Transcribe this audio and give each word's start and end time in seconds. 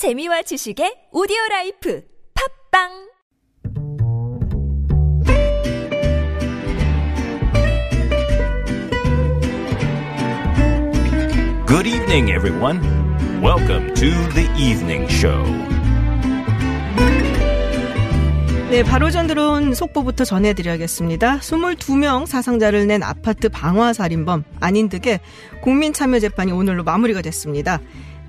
재미와 0.00 0.40
지식의 0.40 1.12
오디오 1.12 1.36
라이프 1.50 2.00
팟빵 2.72 2.88
Good 11.66 11.86
evening, 11.86 12.32
everyone. 12.32 12.80
Welcome 13.42 13.92
to 13.92 14.08
the 14.32 14.48
evening 14.56 15.04
show. 15.12 15.44
네, 18.70 18.82
바로 18.82 19.10
전 19.10 19.26
들어온 19.26 19.74
속보부터 19.74 20.24
전해드려야겠습니다. 20.24 21.40
22명 21.40 22.24
사상자를 22.24 22.86
낸 22.86 23.02
아파트 23.02 23.50
방화살인범 23.50 24.44
안인득의 24.60 25.20
국민참여재판이 25.60 26.52
오늘로 26.52 26.84
마무리가 26.84 27.20
됐습니다. 27.20 27.80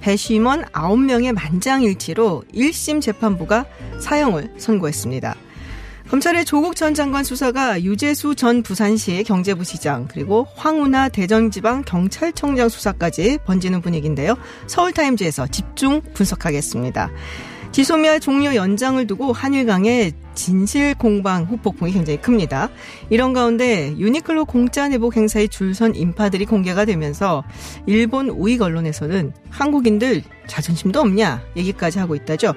배심원 0.02 0.64
9명의 0.66 1.32
만장일치로 1.34 2.44
1심 2.54 3.02
재판부가 3.02 3.66
사형을 4.00 4.54
선고했습니다. 4.58 5.36
검찰의 6.10 6.44
조국 6.44 6.76
전 6.76 6.94
장관 6.94 7.24
수사가 7.24 7.84
유재수 7.84 8.36
전 8.36 8.64
부산시 8.64 9.24
경제부 9.24 9.64
시장 9.64 10.10
그리고 10.12 10.46
황운하 10.58 11.08
대전지방 11.08 11.84
경찰청장 11.84 12.68
수사까지 12.68 13.38
번지는 13.46 13.80
분위기인데요. 13.82 14.36
서울타임즈에서 14.68 15.48
집중 15.48 16.02
분석하겠습니다. 16.14 17.12
지소미아 17.72 18.20
종료 18.20 18.54
연장을 18.54 19.08
두고 19.08 19.32
한일 19.32 19.66
강의 19.66 20.12
진실 20.36 20.94
공방 20.94 21.46
후폭풍이 21.46 21.94
굉장히 21.94 22.20
큽니다. 22.20 22.70
이런 23.10 23.32
가운데 23.32 23.96
유니클로 23.98 24.46
공짜 24.46 24.90
내복 24.90 25.16
행사의 25.16 25.48
줄선 25.48 25.96
인파들이 25.96 26.46
공개가 26.46 26.84
되면서 26.84 27.44
일본 27.86 28.30
우익 28.30 28.62
언론에서는 28.62 29.34
한국인들 29.50 30.22
자존심도 30.48 31.00
없냐 31.00 31.42
얘기까지 31.56 32.00
하고 32.00 32.16
있다죠. 32.16 32.54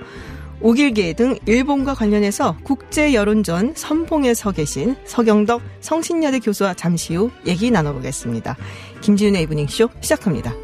오길계 0.60 1.12
등 1.12 1.36
일본과 1.46 1.94
관련해서 1.94 2.56
국제 2.64 3.12
여론전 3.12 3.74
선봉에 3.76 4.34
서 4.34 4.50
계신 4.50 4.96
서경덕 5.04 5.62
성신여대 5.80 6.40
교수와 6.40 6.74
잠시 6.74 7.14
후 7.14 7.30
얘기 7.46 7.70
나눠보겠습니다. 7.70 8.56
김지윤의 9.00 9.42
이브닝쇼 9.42 9.90
시작합니다. 10.00 10.63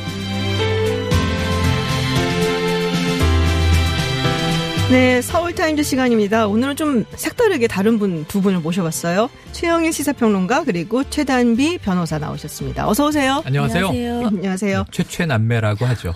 네, 4.91 5.21
서울타임즈 5.21 5.83
시간입니다. 5.83 6.47
오늘은 6.47 6.75
좀 6.75 7.05
색다르게 7.15 7.67
다른 7.67 7.97
분 7.97 8.25
두 8.27 8.41
분을 8.41 8.59
모셔봤어요. 8.59 9.29
최영일 9.53 9.93
시사평론가 9.93 10.65
그리고 10.65 11.09
최단비 11.09 11.77
변호사 11.77 12.19
나오셨습니다. 12.19 12.89
어서 12.89 13.07
오세요. 13.07 13.41
안녕하세요. 13.45 13.87
안녕하세요. 13.87 14.85
최최남매라고 14.91 15.85
하죠. 15.85 16.13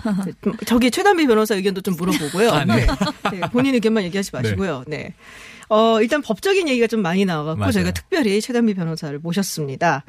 저기 0.66 0.90
최단비 0.90 1.26
변호사 1.26 1.54
의견도 1.54 1.80
좀 1.80 1.96
물어보고요. 1.96 2.50
아, 2.50 2.64
네. 2.66 2.86
네, 3.32 3.40
본인 3.50 3.72
의견만 3.74 4.04
얘기하지 4.04 4.30
마시고요. 4.34 4.84
네. 4.86 5.14
어, 5.70 5.98
일단 6.02 6.20
법적인 6.20 6.68
얘기가 6.68 6.86
좀 6.86 7.00
많이 7.00 7.24
나와갖고 7.24 7.58
맞아요. 7.58 7.72
저희가 7.72 7.92
특별히 7.92 8.42
최단비 8.42 8.74
변호사를 8.74 9.18
모셨습니다. 9.20 10.04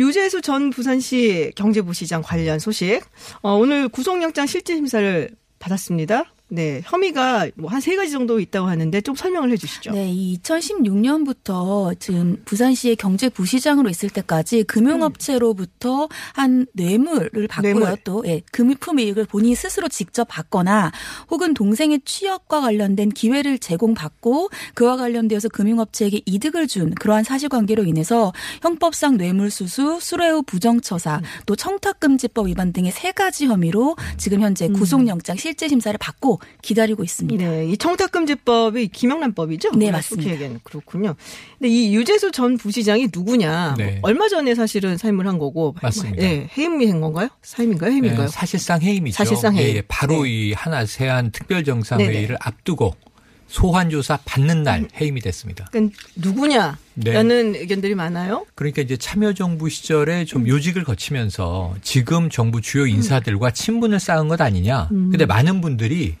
유재수 0.00 0.42
전 0.42 0.70
부산시 0.70 1.52
경제부시장 1.54 2.22
관련 2.22 2.58
소식. 2.58 3.02
어, 3.42 3.52
오늘 3.54 3.88
구속영장 3.88 4.48
실질심사를 4.48 5.30
받았습니다. 5.60 6.24
네, 6.48 6.82
혐의가 6.84 7.48
뭐 7.56 7.70
한 7.70 7.80
세 7.80 7.96
가지 7.96 8.12
정도 8.12 8.38
있다고 8.38 8.68
하는데 8.68 9.00
좀 9.00 9.14
설명을 9.14 9.50
해 9.50 9.56
주시죠. 9.56 9.90
네, 9.92 10.10
이 10.12 10.38
2016년부터 10.40 11.98
지금 11.98 12.40
부산시의 12.44 12.96
경제부시장으로 12.96 13.88
있을 13.90 14.10
때까지 14.10 14.64
금융업체로부터 14.64 16.08
한 16.34 16.66
뇌물을 16.74 17.48
받고요. 17.48 17.74
뇌물. 17.74 17.96
또 18.04 18.22
예, 18.26 18.40
금품 18.52 18.98
이익을 18.98 19.24
본인이 19.26 19.54
스스로 19.54 19.88
직접 19.88 20.24
받거나 20.28 20.92
혹은 21.30 21.54
동생의 21.54 22.02
취업과 22.04 22.60
관련된 22.60 23.10
기회를 23.10 23.58
제공받고 23.58 24.50
그와 24.74 24.96
관련되어서 24.96 25.48
금융업체에게 25.48 26.22
이득을 26.26 26.66
준 26.68 26.94
그러한 26.94 27.24
사실관계로 27.24 27.84
인해서 27.84 28.32
형법상 28.62 29.16
뇌물수수, 29.16 29.98
수뢰후 30.00 30.42
부정처사, 30.42 31.20
또 31.46 31.56
청탁금지법 31.56 32.48
위반 32.48 32.72
등의 32.72 32.92
세 32.92 33.12
가지 33.12 33.46
혐의로 33.46 33.96
지금 34.18 34.40
현재 34.40 34.68
구속영장 34.68 35.36
실제심사를 35.36 35.96
받고 35.98 36.33
기다리고 36.62 37.04
있습니다. 37.04 37.44
네, 37.48 37.66
이 37.66 37.76
청탁금지법이 37.76 38.88
김영란법이죠? 38.88 39.70
네, 39.70 39.76
우리가 39.76 39.92
맞습니다. 39.92 40.60
그렇군요. 40.62 41.14
근데 41.58 41.68
이 41.68 41.94
유재수 41.94 42.32
전 42.32 42.56
부시장이 42.56 43.08
누구냐? 43.12 43.74
네. 43.78 43.98
얼마 44.02 44.28
전에 44.28 44.54
사실은 44.54 44.96
사임을 44.96 45.26
한 45.26 45.38
거고, 45.38 45.74
맞습니다. 45.82 46.16
네, 46.16 46.48
해임이 46.56 46.90
한 46.90 47.00
건가요? 47.00 47.28
사임인가요? 47.42 47.92
해임인가요? 47.92 48.26
네, 48.26 48.28
사실상 48.28 48.82
해임이죠. 48.82 49.16
사실상 49.16 49.56
해임. 49.56 49.68
예, 49.68 49.76
예, 49.76 49.82
바로 49.86 50.24
네. 50.24 50.30
이 50.30 50.52
하나 50.52 50.86
세안 50.86 51.30
특별정상회의를 51.32 52.26
네네. 52.26 52.38
앞두고 52.40 52.94
소환 53.46 53.88
조사 53.88 54.18
받는 54.24 54.64
날 54.64 54.88
해임이 55.00 55.20
됐습니다. 55.20 55.66
그러니까 55.70 55.96
누구냐 56.16 56.76
라는 56.96 57.52
네. 57.52 57.60
의견들이 57.60 57.94
많아요. 57.94 58.46
그러니까 58.56 58.82
이제 58.82 58.96
참여정부 58.96 59.68
시절에 59.68 60.24
좀 60.24 60.48
요직을 60.48 60.82
거치면서 60.82 61.76
지금 61.82 62.30
정부 62.30 62.60
주요 62.60 62.86
인사들과 62.86 63.52
친분을 63.52 64.00
쌓은 64.00 64.26
것 64.26 64.40
아니냐. 64.40 64.88
근데 64.88 65.24
많은 65.24 65.60
분들이 65.60 66.16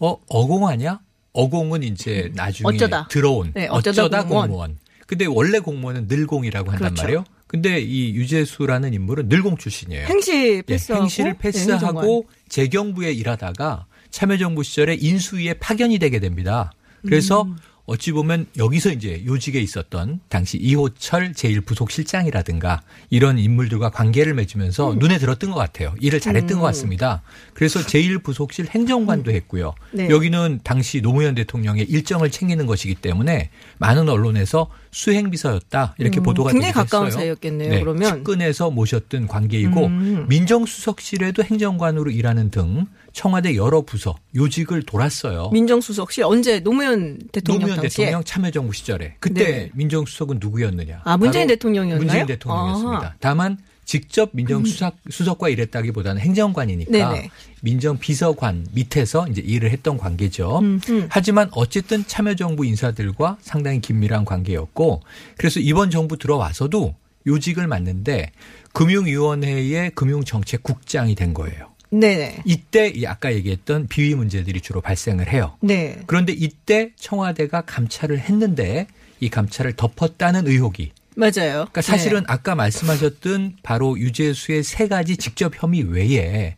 어 0.00 0.16
어공하냐? 0.28 1.00
어공은 1.32 1.82
이제 1.84 2.32
나중에 2.34 2.66
어쩌다. 2.66 3.06
들어온 3.08 3.52
네, 3.54 3.68
어쩌다 3.68 4.02
어쩌다, 4.04 4.22
공무원. 4.22 4.48
공무원. 4.48 4.78
근데 5.06 5.26
원래 5.26 5.58
공무원은 5.60 6.06
늘공이라고 6.08 6.70
한단 6.70 6.88
그렇죠. 6.88 7.02
말이에요. 7.02 7.24
근데 7.46 7.80
이 7.80 8.14
유재수라는 8.14 8.94
인물은 8.94 9.28
늘공 9.28 9.56
출신이에요. 9.56 10.06
행시 10.06 10.32
예, 10.56 10.62
패스하고 10.62 11.02
행시를 11.04 11.32
네, 11.32 11.38
패스하고 11.38 11.84
행정관. 12.00 12.22
재경부에 12.48 13.12
일하다가 13.12 13.86
참여정부 14.10 14.62
시절에 14.62 14.94
인수위에 15.00 15.54
파견이 15.54 15.98
되게 15.98 16.18
됩니다. 16.20 16.72
그래서 17.02 17.42
음. 17.42 17.56
어찌 17.90 18.12
보면 18.12 18.46
여기서 18.56 18.90
이제 18.92 19.20
요직에 19.26 19.58
있었던 19.60 20.20
당시 20.28 20.58
이호철 20.58 21.32
제1부속실장이라든가 21.32 22.82
이런 23.10 23.36
인물들과 23.36 23.90
관계를 23.90 24.32
맺으면서 24.34 24.92
음. 24.92 25.00
눈에 25.00 25.18
들었던 25.18 25.50
것 25.50 25.56
같아요. 25.56 25.92
일을 25.98 26.20
잘했던 26.20 26.60
것 26.60 26.66
같습니다. 26.66 27.22
그래서 27.52 27.80
제1부속실 27.80 28.68
행정관도 28.68 29.32
했고요. 29.32 29.74
네. 29.90 30.08
여기는 30.08 30.60
당시 30.62 31.00
노무현 31.00 31.34
대통령의 31.34 31.84
일정을 31.86 32.30
챙기는 32.30 32.64
것이기 32.64 32.94
때문에 32.94 33.50
많은 33.78 34.08
언론에서 34.08 34.70
수행비서였다 34.92 35.96
이렇게 35.98 36.20
음, 36.20 36.22
보도가 36.22 36.52
굉장히 36.52 36.72
되기도 36.72 36.84
가까운 36.84 37.06
했어요. 37.08 37.20
사이였겠네요, 37.20 37.80
그러면. 37.80 38.08
측근에서 38.08 38.70
모셨던 38.70 39.26
관계이고 39.26 39.86
음. 39.86 40.26
민정수석실에도 40.28 41.42
행정관으로 41.42 42.12
일하는 42.12 42.52
등 42.52 42.86
청와대 43.12 43.56
여러 43.56 43.82
부서 43.82 44.16
요직을 44.34 44.82
돌았어요. 44.84 45.50
민정수석실 45.52 46.24
언제 46.24 46.60
노무현 46.60 47.18
대통령 47.32 47.60
노무현 47.60 47.82
당시에 47.82 48.06
대통령 48.06 48.24
참여정부 48.24 48.72
시절에 48.72 49.16
그때 49.20 49.44
네. 49.44 49.70
민정수석은 49.74 50.38
누구였느냐? 50.40 51.02
아, 51.04 51.16
문재인 51.16 51.46
대통령이었나요? 51.48 52.04
문재인 52.04 52.26
대통령이었습니다. 52.26 53.06
아. 53.06 53.14
다만 53.20 53.58
직접 53.90 54.30
민정수석 54.32 54.98
수석과 55.10 55.48
일했다기보다는 55.48 56.22
행정관이니까 56.22 56.92
네네. 56.92 57.30
민정비서관 57.62 58.68
밑에서 58.72 59.26
이제 59.26 59.40
일을 59.40 59.72
했던 59.72 59.96
관계죠. 59.96 60.60
음흠. 60.60 61.08
하지만 61.10 61.48
어쨌든 61.52 62.06
참여정부 62.06 62.64
인사들과 62.64 63.38
상당히 63.40 63.80
긴밀한 63.80 64.24
관계였고 64.24 65.02
그래서 65.36 65.58
이번 65.58 65.90
정부 65.90 66.16
들어와서도 66.16 66.94
요직을 67.26 67.66
맡는데 67.66 68.30
금융위원회의 68.72 69.90
금융정책국장이 69.90 71.16
된 71.16 71.34
거예요. 71.34 71.70
네네. 71.90 72.42
이때 72.44 72.88
이 72.88 73.06
아까 73.06 73.32
얘기했던 73.32 73.88
비위 73.88 74.14
문제들이 74.14 74.60
주로 74.60 74.80
발생을 74.80 75.28
해요. 75.32 75.56
네. 75.60 76.00
그런데 76.06 76.32
이때 76.32 76.92
청와대가 76.96 77.62
감찰을 77.62 78.18
했는데 78.18 78.86
이 79.20 79.28
감찰을 79.28 79.74
덮었다는 79.74 80.46
의혹이 80.46 80.92
맞아요. 81.16 81.66
그러니까 81.70 81.82
사실은 81.82 82.20
네. 82.20 82.24
아까 82.28 82.54
말씀하셨던 82.54 83.56
바로 83.62 83.98
유재수의 83.98 84.62
세 84.62 84.88
가지 84.88 85.16
직접 85.16 85.52
혐의 85.60 85.82
외에 85.82 86.56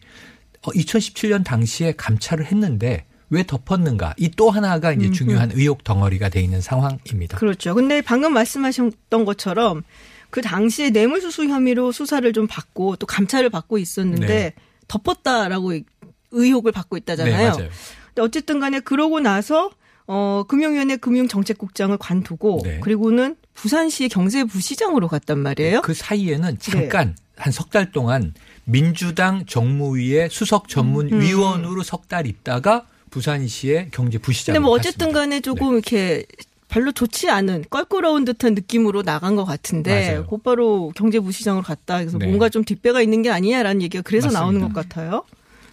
2017년 0.62 1.44
당시에 1.44 1.92
감찰을 1.96 2.46
했는데 2.46 3.04
왜 3.30 3.44
덮었는가? 3.44 4.14
이 4.18 4.28
또 4.36 4.50
하나가 4.50 4.92
이제 4.92 5.10
중요한 5.10 5.50
의혹 5.54 5.84
덩어리가 5.84 6.28
돼 6.28 6.42
있는 6.42 6.60
상황입니다. 6.60 7.38
그렇죠. 7.38 7.74
근데 7.74 8.02
방금 8.02 8.34
말씀하셨던 8.34 9.24
것처럼 9.24 9.82
그 10.30 10.42
당시에 10.42 10.90
뇌물수수 10.90 11.44
혐의로 11.48 11.92
수사를 11.92 12.30
좀 12.32 12.46
받고 12.46 12.96
또 12.96 13.06
감찰을 13.06 13.48
받고 13.50 13.78
있었는데 13.78 14.26
네. 14.26 14.52
덮었다라고 14.88 15.72
의혹을 16.30 16.72
받고 16.72 16.96
있다잖아요. 16.96 17.52
네. 17.56 17.68
근데 18.08 18.22
어쨌든 18.22 18.60
간에 18.60 18.80
그러고 18.80 19.20
나서 19.20 19.70
어 20.06 20.44
금융위원회 20.48 20.96
금융정책국장을 20.96 21.96
관두고 21.96 22.60
네. 22.64 22.80
그리고는 22.80 23.36
부산시 23.54 24.08
경제부시장으로 24.08 25.08
갔단 25.08 25.38
말이에요. 25.38 25.82
그 25.82 25.94
사이에는 25.94 26.58
잠깐 26.58 27.14
한석 27.36 27.70
달 27.70 27.92
동안 27.92 28.34
민주당 28.64 29.44
정무위의 29.46 30.28
수석 30.30 30.68
전문위원으로 30.68 31.82
석 31.82 32.08
달 32.08 32.26
있다가 32.26 32.86
부산시의 33.10 33.90
경제부시장. 33.90 34.54
근데 34.54 34.64
뭐 34.64 34.72
어쨌든 34.74 35.12
간에 35.12 35.40
조금 35.40 35.74
이렇게 35.74 36.24
별로 36.72 36.90
좋지 36.90 37.28
않은 37.28 37.66
껄끄러운 37.68 38.24
듯한 38.24 38.54
느낌으로 38.54 39.02
나간 39.02 39.36
것 39.36 39.44
같은데 39.44 40.08
맞아요. 40.08 40.26
곧바로 40.26 40.90
경제부시장으로 40.96 41.62
갔다 41.62 41.98
그래서 41.98 42.16
네. 42.16 42.26
뭔가 42.26 42.48
좀 42.48 42.64
뒷배가 42.64 43.02
있는 43.02 43.20
게 43.20 43.30
아니냐라는 43.30 43.82
얘기가 43.82 44.00
그래서 44.02 44.28
맞습니다. 44.28 44.40
나오는 44.40 44.60
것 44.60 44.72
같아요. 44.72 45.24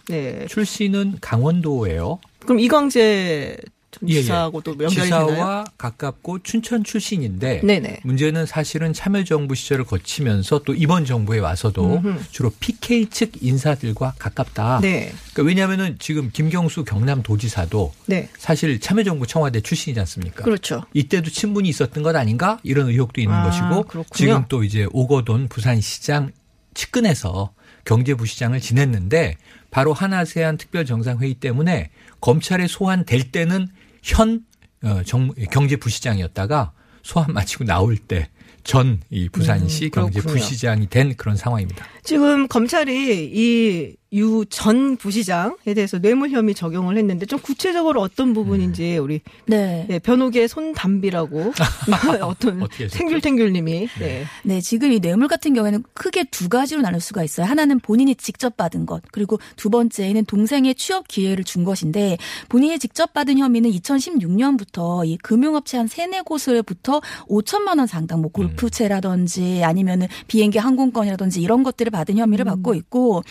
네. 0.08 0.44
출신은 0.46 1.16
강원도예요. 1.22 2.18
그럼 2.40 2.60
이광재 2.60 3.56
전 3.90 4.08
예, 4.08 4.14
예. 4.14 4.22
지사하고도 4.22 4.72
연결이 4.72 4.94
지사와 4.94 5.26
되나요? 5.26 5.64
가깝고 5.76 6.40
춘천 6.42 6.84
출신인데 6.84 7.62
네네. 7.64 8.00
문제는 8.04 8.46
사실은 8.46 8.92
참여정부 8.92 9.54
시절을 9.54 9.84
거치면서 9.84 10.60
또 10.60 10.74
이번 10.74 11.04
정부에 11.04 11.40
와서도 11.40 11.96
음흠. 11.96 12.20
주로 12.30 12.50
PK 12.60 13.06
측 13.06 13.32
인사들과 13.40 14.14
가깝다. 14.18 14.80
네. 14.80 15.12
그러니까 15.32 15.42
왜냐하면은 15.42 15.96
지금 15.98 16.30
김경수 16.32 16.84
경남도지사도 16.84 17.92
네. 18.06 18.28
사실 18.38 18.78
참여정부 18.78 19.26
청와대 19.26 19.60
출신이지 19.60 19.98
않습니까? 20.00 20.44
그렇죠. 20.44 20.84
이때도 20.94 21.30
친분이 21.30 21.68
있었던 21.68 22.02
것 22.02 22.14
아닌가 22.14 22.60
이런 22.62 22.88
의혹도 22.88 23.20
있는 23.20 23.34
아, 23.34 23.44
것이고 23.44 23.82
그렇군요. 23.84 24.04
지금 24.14 24.44
또 24.48 24.62
이제 24.62 24.86
오거돈 24.92 25.48
부산시장 25.48 26.30
측근에서 26.74 27.52
경제부시장을 27.84 28.60
지냈는데 28.60 29.36
바로 29.70 29.92
하나세안 29.92 30.58
특별정상회의 30.58 31.34
때문에 31.34 31.90
검찰에 32.20 32.66
소환될 32.66 33.32
때는 33.32 33.68
현 34.02 34.44
어, 34.82 35.02
정- 35.04 35.32
경제 35.50 35.76
부시장이었다가 35.76 36.72
소환 37.02 37.32
마치고 37.32 37.64
나올 37.64 37.96
때 37.96 38.28
전 38.62 39.00
이 39.10 39.28
부산시 39.30 39.86
음, 39.86 39.90
그렇군요. 39.90 40.12
경제 40.20 40.28
부시장이 40.28 40.88
된 40.90 41.16
그런 41.16 41.34
상황입니다. 41.34 41.84
지금 42.02 42.46
검찰이 42.46 43.30
이 43.32 43.96
유 44.12 44.44
전 44.50 44.96
부시장에 44.96 45.74
대해서 45.74 45.98
뇌물 45.98 46.30
혐의 46.30 46.54
적용을 46.54 46.98
했는데 46.98 47.24
좀 47.26 47.38
구체적으로 47.38 48.00
어떤 48.00 48.34
부분인지 48.34 48.98
우리 48.98 49.20
네. 49.46 49.86
네, 49.88 49.98
변호계의 49.98 50.48
손담비라고 50.48 51.52
어떤? 52.20 52.66
탱귤탱귤님이 52.68 53.88
네. 53.98 54.24
네, 54.42 54.60
지금 54.60 54.92
이 54.92 55.00
뇌물 55.00 55.28
같은 55.28 55.54
경우에는 55.54 55.84
크게 55.94 56.24
두 56.24 56.48
가지로 56.48 56.82
나눌 56.82 57.00
수가 57.00 57.22
있어요. 57.22 57.46
하나는 57.46 57.78
본인이 57.80 58.14
직접 58.14 58.56
받은 58.56 58.86
것, 58.86 59.02
그리고 59.12 59.38
두 59.56 59.70
번째는 59.70 60.24
동생의 60.24 60.74
취업 60.74 61.08
기회를 61.08 61.44
준 61.44 61.64
것인데 61.64 62.18
본인이 62.48 62.78
직접 62.78 63.12
받은 63.12 63.38
혐의는 63.38 63.70
2016년부터 63.70 65.06
이 65.06 65.16
금융업체 65.18 65.76
한 65.78 65.86
세네 65.86 66.22
곳으로부터 66.22 67.00
5천만 67.28 67.78
원 67.78 67.86
상당, 67.86 68.20
뭐 68.20 68.30
골프채라든지 68.30 69.62
아니면은 69.64 70.08
비행기 70.26 70.58
항공권이라든지 70.58 71.40
이런 71.40 71.62
것들을 71.62 71.90
받은 71.90 72.18
혐의를 72.18 72.44
받고 72.44 72.74
있고 72.74 73.22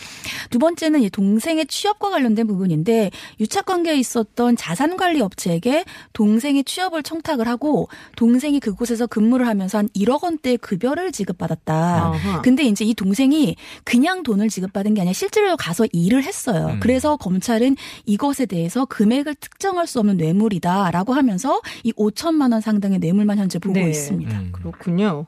두 0.50 0.58
번째 0.58 0.69
는 0.76 1.00
이 1.02 1.10
동생의 1.10 1.66
취업과 1.66 2.10
관련된 2.10 2.46
부분인데 2.46 3.10
유착 3.38 3.66
관계에 3.66 3.96
있었던 3.96 4.56
자산 4.56 4.96
관리 4.96 5.20
업체에게 5.20 5.84
동생의 6.12 6.64
취업을 6.64 7.02
청탁을 7.02 7.48
하고 7.48 7.88
동생이 8.16 8.60
그곳에서 8.60 9.06
근무를 9.06 9.46
하면서 9.46 9.78
한 9.78 9.88
1억 9.88 10.22
원대의 10.22 10.58
급여를 10.58 11.12
지급받았다. 11.12 11.74
아하. 11.74 12.42
근데 12.42 12.64
이제 12.64 12.84
이 12.84 12.94
동생이 12.94 13.56
그냥 13.84 14.22
돈을 14.22 14.48
지급받은 14.48 14.94
게 14.94 15.00
아니라 15.00 15.12
실제로 15.12 15.56
가서 15.56 15.86
일을 15.92 16.22
했어요. 16.24 16.68
음. 16.74 16.80
그래서 16.80 17.16
검찰은 17.16 17.76
이것에 18.06 18.46
대해서 18.46 18.84
금액을 18.84 19.34
특정할 19.36 19.86
수 19.86 19.98
없는 19.98 20.16
뇌물이다라고 20.16 21.14
하면서 21.14 21.60
이 21.82 21.92
5천만 21.92 22.52
원 22.52 22.60
상당의 22.60 22.98
뇌물만 22.98 23.38
현재 23.38 23.58
보고 23.58 23.74
네. 23.78 23.90
있습니다. 23.90 24.38
음. 24.38 24.52
그렇군요. 24.52 25.26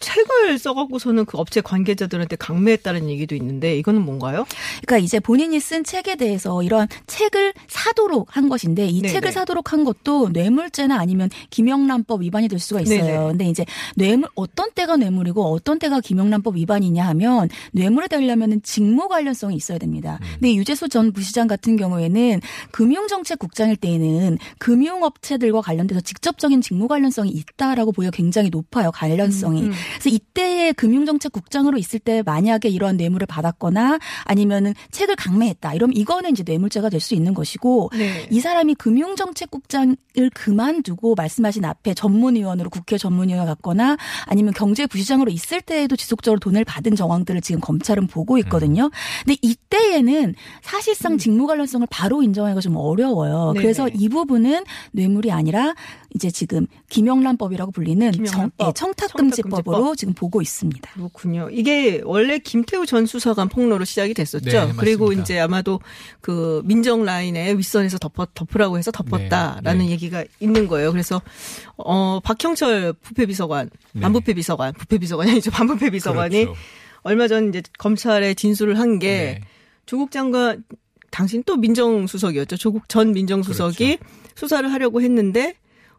책을 0.00 0.58
써갖고서는 0.58 1.24
그 1.24 1.38
업체 1.38 1.60
관계자들한테 1.60 2.36
강매했다는 2.36 3.08
얘기도 3.08 3.34
있는데 3.34 3.76
이거는 3.78 4.02
뭔가요? 4.04 4.46
그러니까 4.84 4.98
이제 4.98 5.20
본인이 5.20 5.58
쓴 5.60 5.84
책에 5.84 6.16
대해서 6.16 6.62
이런 6.62 6.88
책을 7.06 7.52
사도록 7.68 8.36
한 8.36 8.48
것인데 8.48 8.86
이 8.86 9.00
네네. 9.02 9.12
책을 9.12 9.32
사도록 9.32 9.72
한 9.72 9.84
것도 9.84 10.30
뇌물죄나 10.30 10.98
아니면 10.98 11.30
김영란법 11.50 12.22
위반이 12.22 12.48
될 12.48 12.58
수가 12.58 12.80
있어요. 12.80 13.02
네네. 13.02 13.18
근데 13.28 13.48
이제 13.48 13.64
뇌물 13.96 14.28
어떤 14.34 14.70
때가 14.72 14.96
뇌물이고 14.96 15.42
어떤 15.52 15.78
때가 15.78 16.00
김영란법 16.00 16.56
위반이냐 16.56 17.06
하면 17.08 17.48
뇌물이 17.72 18.08
되려면은 18.08 18.62
직무 18.62 19.08
관련성이 19.08 19.56
있어야 19.56 19.78
됩니다. 19.78 20.18
근데 20.34 20.54
유재수 20.54 20.88
전 20.88 21.12
부시장 21.12 21.46
같은 21.46 21.76
경우에는 21.76 22.40
금융정책국장일 22.70 23.76
때에는 23.76 24.38
금융업체들과 24.58 25.60
관련돼서 25.60 26.00
직접적인 26.00 26.60
직무 26.60 26.88
관련성이 26.88 27.30
있다라고 27.30 27.92
보기가 27.92 28.10
굉장히 28.10 28.50
높아요. 28.50 28.90
관련성이. 28.90 29.62
음. 29.62 29.71
그래서 29.98 30.08
이때의 30.08 30.72
금융정책국장으로 30.74 31.76
있을 31.78 31.98
때 31.98 32.22
만약에 32.24 32.68
이런 32.68 32.96
뇌물을 32.96 33.26
받았거나 33.26 33.98
아니면은 34.24 34.74
책을 34.90 35.16
강매했다. 35.16 35.74
이러면 35.74 35.96
이거는 35.96 36.30
이제 36.30 36.42
뇌물죄가 36.42 36.88
될 36.88 37.02
수 37.02 37.14
있는 37.14 37.34
것이고 37.34 37.90
네. 37.92 38.28
이 38.30 38.40
사람이 38.40 38.76
금융정책국장을 38.76 39.96
그만두고 40.32 41.14
말씀하신 41.16 41.64
앞에 41.64 41.94
전문위원으로 41.94 42.70
국회 42.70 42.96
전문위원 42.96 43.44
갔거나 43.46 43.96
아니면 44.26 44.54
경제부시장으로 44.54 45.30
있을 45.30 45.60
때에도 45.60 45.96
지속적으로 45.96 46.38
돈을 46.38 46.64
받은 46.64 46.94
정황들을 46.94 47.40
지금 47.40 47.60
검찰은 47.60 48.06
보고 48.06 48.38
있거든요. 48.38 48.90
근데 49.24 49.36
이때에는 49.42 50.34
사실상 50.62 51.18
직무 51.18 51.46
관련성을 51.46 51.86
바로 51.90 52.22
인정하기가 52.22 52.60
좀 52.60 52.76
어려워요. 52.76 53.52
네네. 53.52 53.62
그래서 53.62 53.88
이 53.88 54.08
부분은 54.08 54.64
뇌물이 54.92 55.32
아니라 55.32 55.74
이제 56.14 56.30
지금 56.30 56.66
김영란법이라고 56.88 57.72
불리는 57.72 58.12
정, 58.12 58.24
김영란법, 58.24 58.68
예, 58.68 58.72
청탁금지법으로 58.74 59.62
청탁금지법. 59.62 59.96
지금 59.96 60.14
보고 60.14 60.42
있습니다. 60.42 60.90
그렇군요. 60.92 61.48
이게 61.50 62.00
원래 62.04 62.38
김태우 62.38 62.86
전 62.86 63.06
수사관 63.06 63.48
폭로로 63.48 63.84
시작이 63.84 64.14
됐었죠. 64.14 64.50
네. 64.50 64.72
그리고 64.76 65.12
이제 65.12 65.38
아마도 65.40 65.80
그 66.20 66.62
민정 66.64 67.04
라인에 67.04 67.54
윗선에서 67.54 67.98
덮어, 67.98 68.26
덮으라고 68.34 68.78
해서 68.78 68.90
덮었다라는 68.90 69.78
네, 69.78 69.84
네. 69.86 69.90
얘기가 69.90 70.24
있는 70.40 70.68
거예요. 70.68 70.92
그래서 70.92 71.22
어 71.76 72.20
박형철 72.20 72.94
부패비서관, 72.94 73.70
네. 73.92 74.00
반부패비서관, 74.00 74.74
부패비서관이 74.74 75.30
아니죠. 75.30 75.50
반부패비서관이 75.50 76.44
그렇죠. 76.44 76.60
얼마 77.02 77.28
전 77.28 77.48
이제 77.48 77.62
검찰에 77.78 78.34
진술을 78.34 78.78
한게 78.78 79.08
네. 79.08 79.40
조국 79.86 80.10
장관 80.10 80.64
당신 81.10 81.42
또 81.44 81.56
민정수석이었죠. 81.56 82.56
조국 82.56 82.88
전 82.88 83.12
민정수석이 83.12 83.96
그렇죠. 83.96 84.12
수사를 84.34 84.72
하려고 84.72 85.02
했는데 85.02 85.54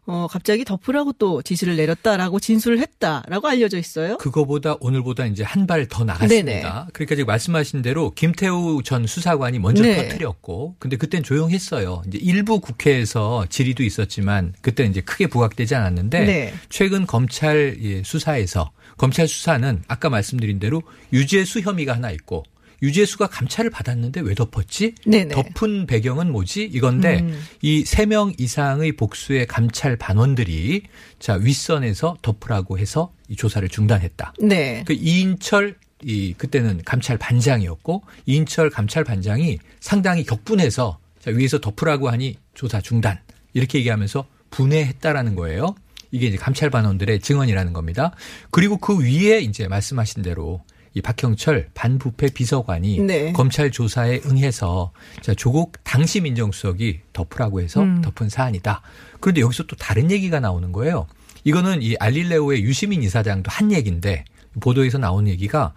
어 0.06 0.26
갑자기 0.30 0.64
덮으라고 0.64 1.14
또 1.14 1.40
지시를 1.42 1.76
내렸다라고 1.76 2.38
진술을 2.38 2.78
했다라고 2.78 3.48
알려져 3.48 3.78
있어요. 3.78 4.18
그거보다 4.18 4.76
오늘보다 4.80 5.26
이제 5.26 5.42
한 5.42 5.66
발 5.66 5.86
더 5.88 6.04
나갔습니다. 6.04 6.88
그러니까 6.92 7.14
지금 7.14 7.26
말씀하신 7.26 7.80
대로 7.82 8.10
김태우 8.10 8.82
전 8.84 9.06
수사관이 9.06 9.58
먼저 9.58 9.82
네. 9.82 10.08
터뜨렸고, 10.08 10.76
근데 10.78 10.96
그땐 10.96 11.22
조용했어요. 11.22 12.02
이제 12.06 12.18
일부 12.20 12.60
국회에서 12.60 13.46
질의도 13.48 13.82
있었지만 13.82 14.54
그때 14.60 14.84
이제 14.84 15.00
크게 15.00 15.26
부각되지 15.26 15.74
않았는데 15.74 16.20
네. 16.24 16.54
최근 16.68 17.06
검찰 17.06 17.76
예, 17.82 18.02
수사에서 18.02 18.70
검찰 18.98 19.26
수사는 19.26 19.82
아까 19.88 20.10
말씀드린 20.10 20.58
대로 20.58 20.82
유죄수 21.12 21.60
혐의가 21.60 21.94
하나 21.94 22.10
있고. 22.10 22.42
유재수가 22.82 23.28
감찰을 23.28 23.70
받았는데 23.70 24.20
왜 24.20 24.34
덮었지? 24.34 24.94
네네. 25.06 25.34
덮은 25.34 25.86
배경은 25.86 26.32
뭐지? 26.32 26.64
이건데 26.64 27.20
음. 27.20 27.40
이세 27.62 28.06
명 28.06 28.32
이상의 28.38 28.92
복수의 28.92 29.46
감찰 29.46 29.96
반원들이 29.96 30.82
자 31.18 31.34
윗선에서 31.34 32.18
덮으라고 32.22 32.78
해서 32.78 33.12
이 33.28 33.36
조사를 33.36 33.68
중단했다. 33.68 34.34
네. 34.40 34.84
그 34.86 34.92
이인철 34.92 35.76
이 36.02 36.34
그때는 36.36 36.82
감찰 36.84 37.16
반장이었고 37.16 38.02
이인철 38.26 38.70
감찰 38.70 39.04
반장이 39.04 39.58
상당히 39.80 40.24
격분해서 40.24 40.98
자 41.20 41.30
위에서 41.30 41.60
덮으라고 41.60 42.10
하니 42.10 42.36
조사 42.52 42.80
중단 42.80 43.18
이렇게 43.54 43.78
얘기하면서 43.78 44.26
분해했다라는 44.50 45.34
거예요. 45.34 45.74
이게 46.10 46.26
이제 46.26 46.36
감찰 46.36 46.70
반원들의 46.70 47.20
증언이라는 47.20 47.72
겁니다. 47.72 48.12
그리고 48.50 48.76
그 48.76 49.02
위에 49.02 49.40
이제 49.40 49.66
말씀하신 49.66 50.22
대로 50.22 50.62
이 50.94 51.02
박형철 51.02 51.70
반부패 51.74 52.28
비서관이 52.28 53.00
네. 53.00 53.32
검찰 53.32 53.70
조사에 53.70 54.20
응해서 54.26 54.92
자 55.22 55.34
조국 55.34 55.72
당시 55.82 56.20
민정수석이 56.20 57.00
덮으라고 57.12 57.60
해서 57.60 57.82
음. 57.82 58.00
덮은 58.00 58.28
사안이다. 58.28 58.80
그런데 59.18 59.40
여기서 59.40 59.64
또 59.64 59.74
다른 59.74 60.10
얘기가 60.10 60.38
나오는 60.38 60.70
거예요. 60.70 61.06
이거는 61.42 61.82
이 61.82 61.96
알릴레오의 61.98 62.62
유시민 62.62 63.02
이사장도 63.02 63.50
한 63.50 63.72
얘기인데 63.72 64.24
보도에서 64.60 64.98
나온 64.98 65.26
얘기가 65.26 65.74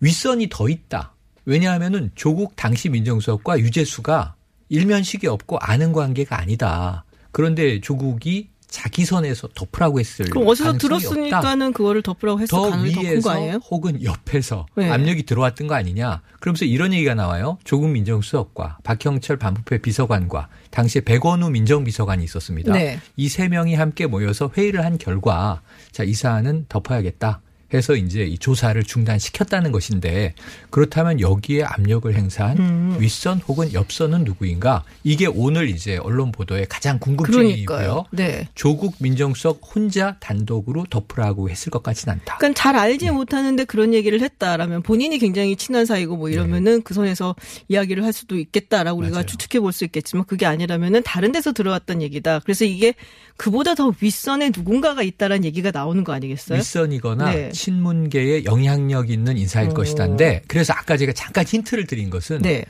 윗선이 0.00 0.48
더 0.50 0.68
있다. 0.68 1.14
왜냐하면은 1.44 2.10
조국 2.16 2.56
당시 2.56 2.88
민정수석과 2.88 3.60
유재수가 3.60 4.34
일면식이 4.68 5.28
없고 5.28 5.58
아는 5.58 5.92
관계가 5.92 6.38
아니다. 6.38 7.04
그런데 7.30 7.80
조국이 7.80 8.51
자기 8.72 9.04
선에서 9.04 9.48
덮으라고 9.54 10.00
했을 10.00 10.24
그럼 10.30 10.48
어디서. 10.48 10.78
들었으니까는 10.78 11.74
그거를 11.74 12.00
덮으라고 12.02 12.40
했을 12.40 12.48
더 12.48 12.70
가능성이 12.70 12.94
더 12.94 13.00
위에서 13.02 13.30
아니에요? 13.30 13.60
혹은 13.70 14.02
옆에서 14.02 14.66
네. 14.74 14.90
압력이 14.90 15.24
들어왔던 15.24 15.66
거 15.66 15.74
아니냐. 15.74 16.22
그러면서 16.40 16.64
이런 16.64 16.94
얘기가 16.94 17.14
나와요. 17.14 17.58
조국 17.64 17.90
민정수석과 17.90 18.78
박형철 18.82 19.36
반부패 19.36 19.82
비서관과 19.82 20.48
당시에 20.70 21.02
백원우 21.02 21.50
민정비서관이 21.50 22.24
있었습니다. 22.24 22.72
네. 22.72 22.98
이세 23.16 23.48
명이 23.48 23.74
함께 23.74 24.06
모여서 24.06 24.50
회의를 24.56 24.84
한 24.84 24.96
결과 24.96 25.60
자, 25.92 26.02
이 26.02 26.14
사안은 26.14 26.64
덮어야겠다 26.70 27.42
해서 27.74 27.96
이제 27.96 28.22
이 28.24 28.38
조사를 28.38 28.82
중단시켰다는 28.84 29.72
것인데 29.72 30.34
그렇다면 30.70 31.20
여기에 31.20 31.64
압력을 31.64 32.14
행사한 32.14 32.58
음. 32.58 32.96
윗선 33.00 33.40
혹은 33.48 33.72
옆선은 33.72 34.24
누구인가? 34.24 34.84
이게 35.02 35.26
오늘 35.26 35.68
이제 35.68 35.96
언론 35.96 36.30
보도의 36.30 36.66
가장 36.68 36.98
궁금증이고요. 36.98 38.04
네. 38.12 38.48
조국 38.54 38.94
민정수석 38.98 39.60
혼자 39.74 40.16
단독으로 40.20 40.86
덮으라고 40.88 41.50
했을 41.50 41.70
것 41.70 41.82
같지는 41.82 42.14
않다. 42.14 42.36
그러니까 42.38 42.60
잘 42.60 42.76
알지 42.76 43.10
못하는데 43.10 43.64
그런 43.64 43.94
얘기를 43.94 44.20
했다라면 44.20 44.82
본인이 44.82 45.18
굉장히 45.18 45.56
친한 45.56 45.86
사이고 45.86 46.16
뭐 46.16 46.28
이러면은 46.28 46.82
그 46.82 46.94
선에서 46.94 47.34
이야기를 47.68 48.04
할 48.04 48.12
수도 48.12 48.38
있겠다라고 48.38 48.98
우리가 49.00 49.14
맞아요. 49.16 49.26
추측해 49.26 49.60
볼 49.60 49.72
수 49.72 49.84
있겠지만 49.84 50.24
그게 50.26 50.46
아니라면은 50.46 51.02
다른 51.02 51.32
데서 51.32 51.52
들어왔던 51.52 52.02
얘기다. 52.02 52.40
그래서 52.40 52.64
이게 52.64 52.94
그보다 53.36 53.74
더 53.74 53.92
윗선에 54.00 54.50
누군가가 54.54 55.02
있다라는 55.02 55.44
얘기가 55.46 55.70
나오는 55.72 56.04
거 56.04 56.12
아니겠어요? 56.12 56.58
윗선이거나 56.58 57.32
네. 57.62 57.64
친문계에 57.64 58.44
영향력 58.44 59.10
있는 59.10 59.36
인사일 59.36 59.70
어. 59.70 59.74
것이다인데 59.74 60.42
그래서 60.48 60.72
아까 60.72 60.96
제가 60.96 61.12
잠깐 61.12 61.44
힌트를 61.44 61.86
드린 61.86 62.10
것은 62.10 62.42
네. 62.42 62.64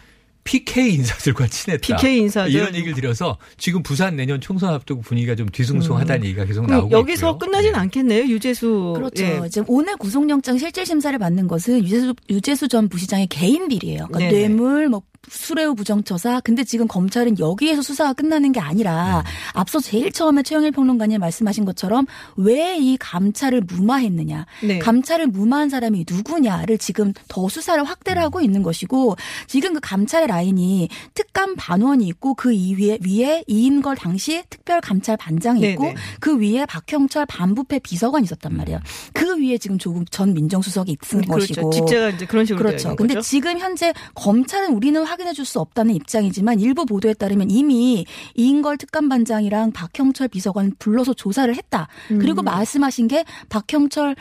PK 0.44 0.94
인사들과 0.94 1.46
친했다. 1.46 1.96
PK 1.96 2.18
인사들. 2.18 2.52
이런 2.52 2.75
얘기를 2.75 2.94
드려서 2.94 3.38
지금 3.58 3.82
부산 3.84 4.16
내년 4.16 4.40
총선 4.40 4.75
앞두고 4.75 5.02
분위기가 5.02 5.37
좀 5.37 5.49
뒤숭숭하다는 5.49 6.25
얘기가 6.25 6.44
계속 6.44 6.64
음. 6.64 6.66
나오고 6.66 6.90
여기서 6.90 7.28
있고요. 7.28 7.38
끝나진 7.38 7.72
네. 7.72 7.78
않겠네요. 7.78 8.25
유재수. 8.25 8.94
그렇죠. 8.96 9.22
예. 9.25 9.40
지금 9.49 9.66
오늘 9.68 9.96
구속영장 9.96 10.58
실질 10.58 10.84
심사를 10.84 11.16
받는 11.16 11.46
것은 11.46 11.84
유재수, 11.84 12.14
유재수 12.28 12.68
전 12.68 12.88
부시장의 12.88 13.28
개인 13.28 13.68
비리예요. 13.68 14.08
그러니까. 14.08 14.32
뇌물, 14.32 14.88
뭐 14.88 15.02
수뢰우 15.31 15.75
부정처사. 15.75 16.41
근데 16.41 16.64
지금 16.64 16.87
검찰은 16.88 17.38
여기에서 17.38 17.81
수사가 17.83 18.12
끝나는 18.12 18.52
게 18.52 18.61
아니라 18.61 19.21
음. 19.21 19.25
앞서 19.55 19.81
제일 19.81 20.12
처음에 20.12 20.43
최영일 20.43 20.73
평론가님 20.73 21.21
말씀하신 21.21 21.64
것처럼 21.64 22.07
왜 22.37 22.73
이 22.83 22.97
감찰을 22.99 23.61
무마했느냐, 23.62 24.47
네. 24.62 24.79
감찰을 24.79 25.29
무마한 25.29 25.69
사람이 25.69 26.05
누구냐를 26.11 26.79
지금 26.79 27.12
더 27.29 27.49
수사를 27.49 27.83
확대를 27.85 28.21
하고 28.21 28.41
있는 28.41 28.62
것이고 28.62 29.17
지금 29.47 29.75
그 29.75 29.81
감찰의 29.81 30.26
라인이 30.26 30.88
특감 31.14 31.55
반원이 31.57 32.07
있고 32.09 32.35
그 32.35 32.50
위에 32.50 32.99
위에 33.07 33.45
이인걸 33.47 33.97
당시 33.97 34.43
특별 34.50 34.81
감찰 34.81 35.17
반장이 35.17 35.61
있고 35.71 35.85
네네. 35.85 35.95
그 36.19 36.38
위에 36.38 36.67
박형철 36.67 37.26
반부패 37.26 37.81
비서관이 37.81 38.25
있었단 38.25 38.57
말이에요. 38.57 38.81
그 39.12 39.38
위에 39.38 39.59
지금 39.59 39.79
조국 39.79 40.11
전 40.11 40.35
민정수석이 40.35 40.97
있은 41.02 41.21
그렇죠. 41.23 41.55
것이고. 41.55 41.71
직제가 41.71 42.09
이제 42.11 42.26
그런 42.26 42.45
식으로 42.45 42.64
그렇죠. 42.64 42.97
근데 42.97 43.14
거죠. 43.14 43.29
지금 43.29 43.59
현재 43.59 43.93
검찰은 44.14 44.75
우리는 44.75 45.05
확인해 45.12 45.33
줄 45.35 45.42
수 45.42 45.59
없다는 45.61 45.95
입장이지만 45.97 46.61
일부 46.61 46.87
보도에 46.87 47.14
따르면 47.14 47.50
이미 47.50 48.07
이인걸 48.37 48.78
특감반장이랑 48.78 49.73
박형철 49.73 50.28
비서관 50.28 50.73
불러서 50.78 51.12
조사를 51.14 51.54
했다. 51.54 51.88
음. 52.12 52.19
그리고 52.21 52.42
말씀하신 52.42 53.09
게 53.09 53.25
박형철 53.49 54.14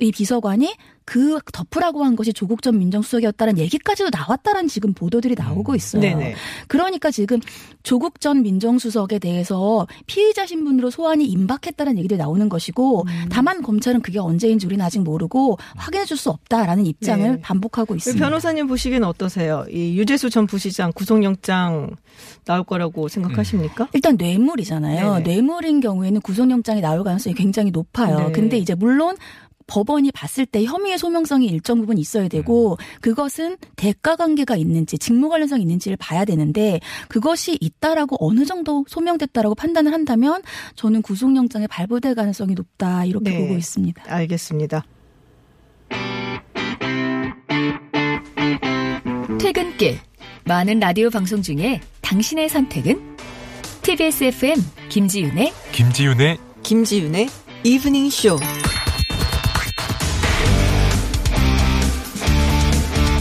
이 0.00 0.12
비서관이 0.12 0.74
그 1.04 1.38
덮으라고 1.52 2.04
한 2.04 2.16
것이 2.16 2.34
조국 2.34 2.60
전 2.60 2.78
민정수석이었다는 2.78 3.56
얘기까지도 3.56 4.10
나왔다는 4.12 4.68
지금 4.68 4.92
보도들이 4.92 5.36
나오고 5.36 5.74
있어요. 5.74 6.02
네네. 6.02 6.34
그러니까 6.66 7.10
지금 7.10 7.40
조국 7.82 8.20
전 8.20 8.42
민정수석에 8.42 9.18
대해서 9.18 9.86
피의자 10.06 10.44
신분으로 10.44 10.90
소환이 10.90 11.24
임박했다는 11.24 11.96
얘기들이 11.96 12.18
나오는 12.18 12.46
것이고 12.50 13.06
음. 13.08 13.28
다만 13.30 13.62
검찰은 13.62 14.02
그게 14.02 14.18
언제인지 14.18 14.66
우리는 14.66 14.84
아직 14.84 15.00
모르고 15.00 15.56
확인해 15.76 16.04
줄 16.04 16.18
수 16.18 16.30
없다라는 16.30 16.84
입장을 16.84 17.30
네. 17.30 17.40
반복하고 17.40 17.94
있습니다. 17.94 18.22
변호사님 18.22 18.66
보시기엔 18.66 19.04
어떠세요? 19.04 19.64
이 19.70 19.96
유재수 19.96 20.30
전 20.30 20.48
부시장 20.48 20.92
구속영장 20.92 21.94
나올 22.44 22.64
거라고 22.64 23.06
생각하십니까? 23.06 23.88
일단 23.92 24.16
뇌물이잖아요. 24.16 25.14
네네. 25.18 25.22
뇌물인 25.22 25.78
경우에는 25.78 26.20
구속영장이 26.22 26.80
나올 26.80 27.04
가능성이 27.04 27.36
굉장히 27.36 27.70
높아요. 27.70 28.18
네. 28.18 28.32
근데 28.32 28.58
이제 28.58 28.74
물론 28.74 29.16
법원이 29.68 30.10
봤을 30.10 30.46
때 30.46 30.64
혐의의 30.64 30.98
소명성이 30.98 31.46
일정 31.46 31.80
부분 31.80 31.98
있어야 31.98 32.26
되고 32.26 32.76
그것은 33.00 33.56
대가 33.76 34.16
관계가 34.16 34.56
있는지 34.56 34.98
직무 34.98 35.28
관련성이 35.28 35.62
있는지를 35.62 35.96
봐야 35.96 36.24
되는데 36.24 36.80
그것이 37.08 37.56
있다라고 37.60 38.16
어느 38.18 38.44
정도 38.44 38.84
소명됐다라고 38.88 39.54
판단을 39.54 39.92
한다면 39.92 40.42
저는 40.74 41.02
구속영장에 41.02 41.68
발부될 41.68 42.16
가능성이 42.16 42.54
높다 42.54 43.04
이렇게 43.04 43.30
네. 43.30 43.38
보고 43.38 43.54
있습니다. 43.54 44.02
알겠습니다. 44.06 44.84
퇴근길 49.38 49.98
많은 50.44 50.80
라디오 50.80 51.10
방송 51.10 51.42
중에 51.42 51.80
당신의 52.00 52.48
선택은 52.48 53.16
TBS 53.82 54.24
FM 54.24 54.56
김지윤의 54.88 55.52
김지윤의 55.72 56.38
김지윤의 56.62 57.28
이브닝 57.64 58.10
쇼. 58.10 58.38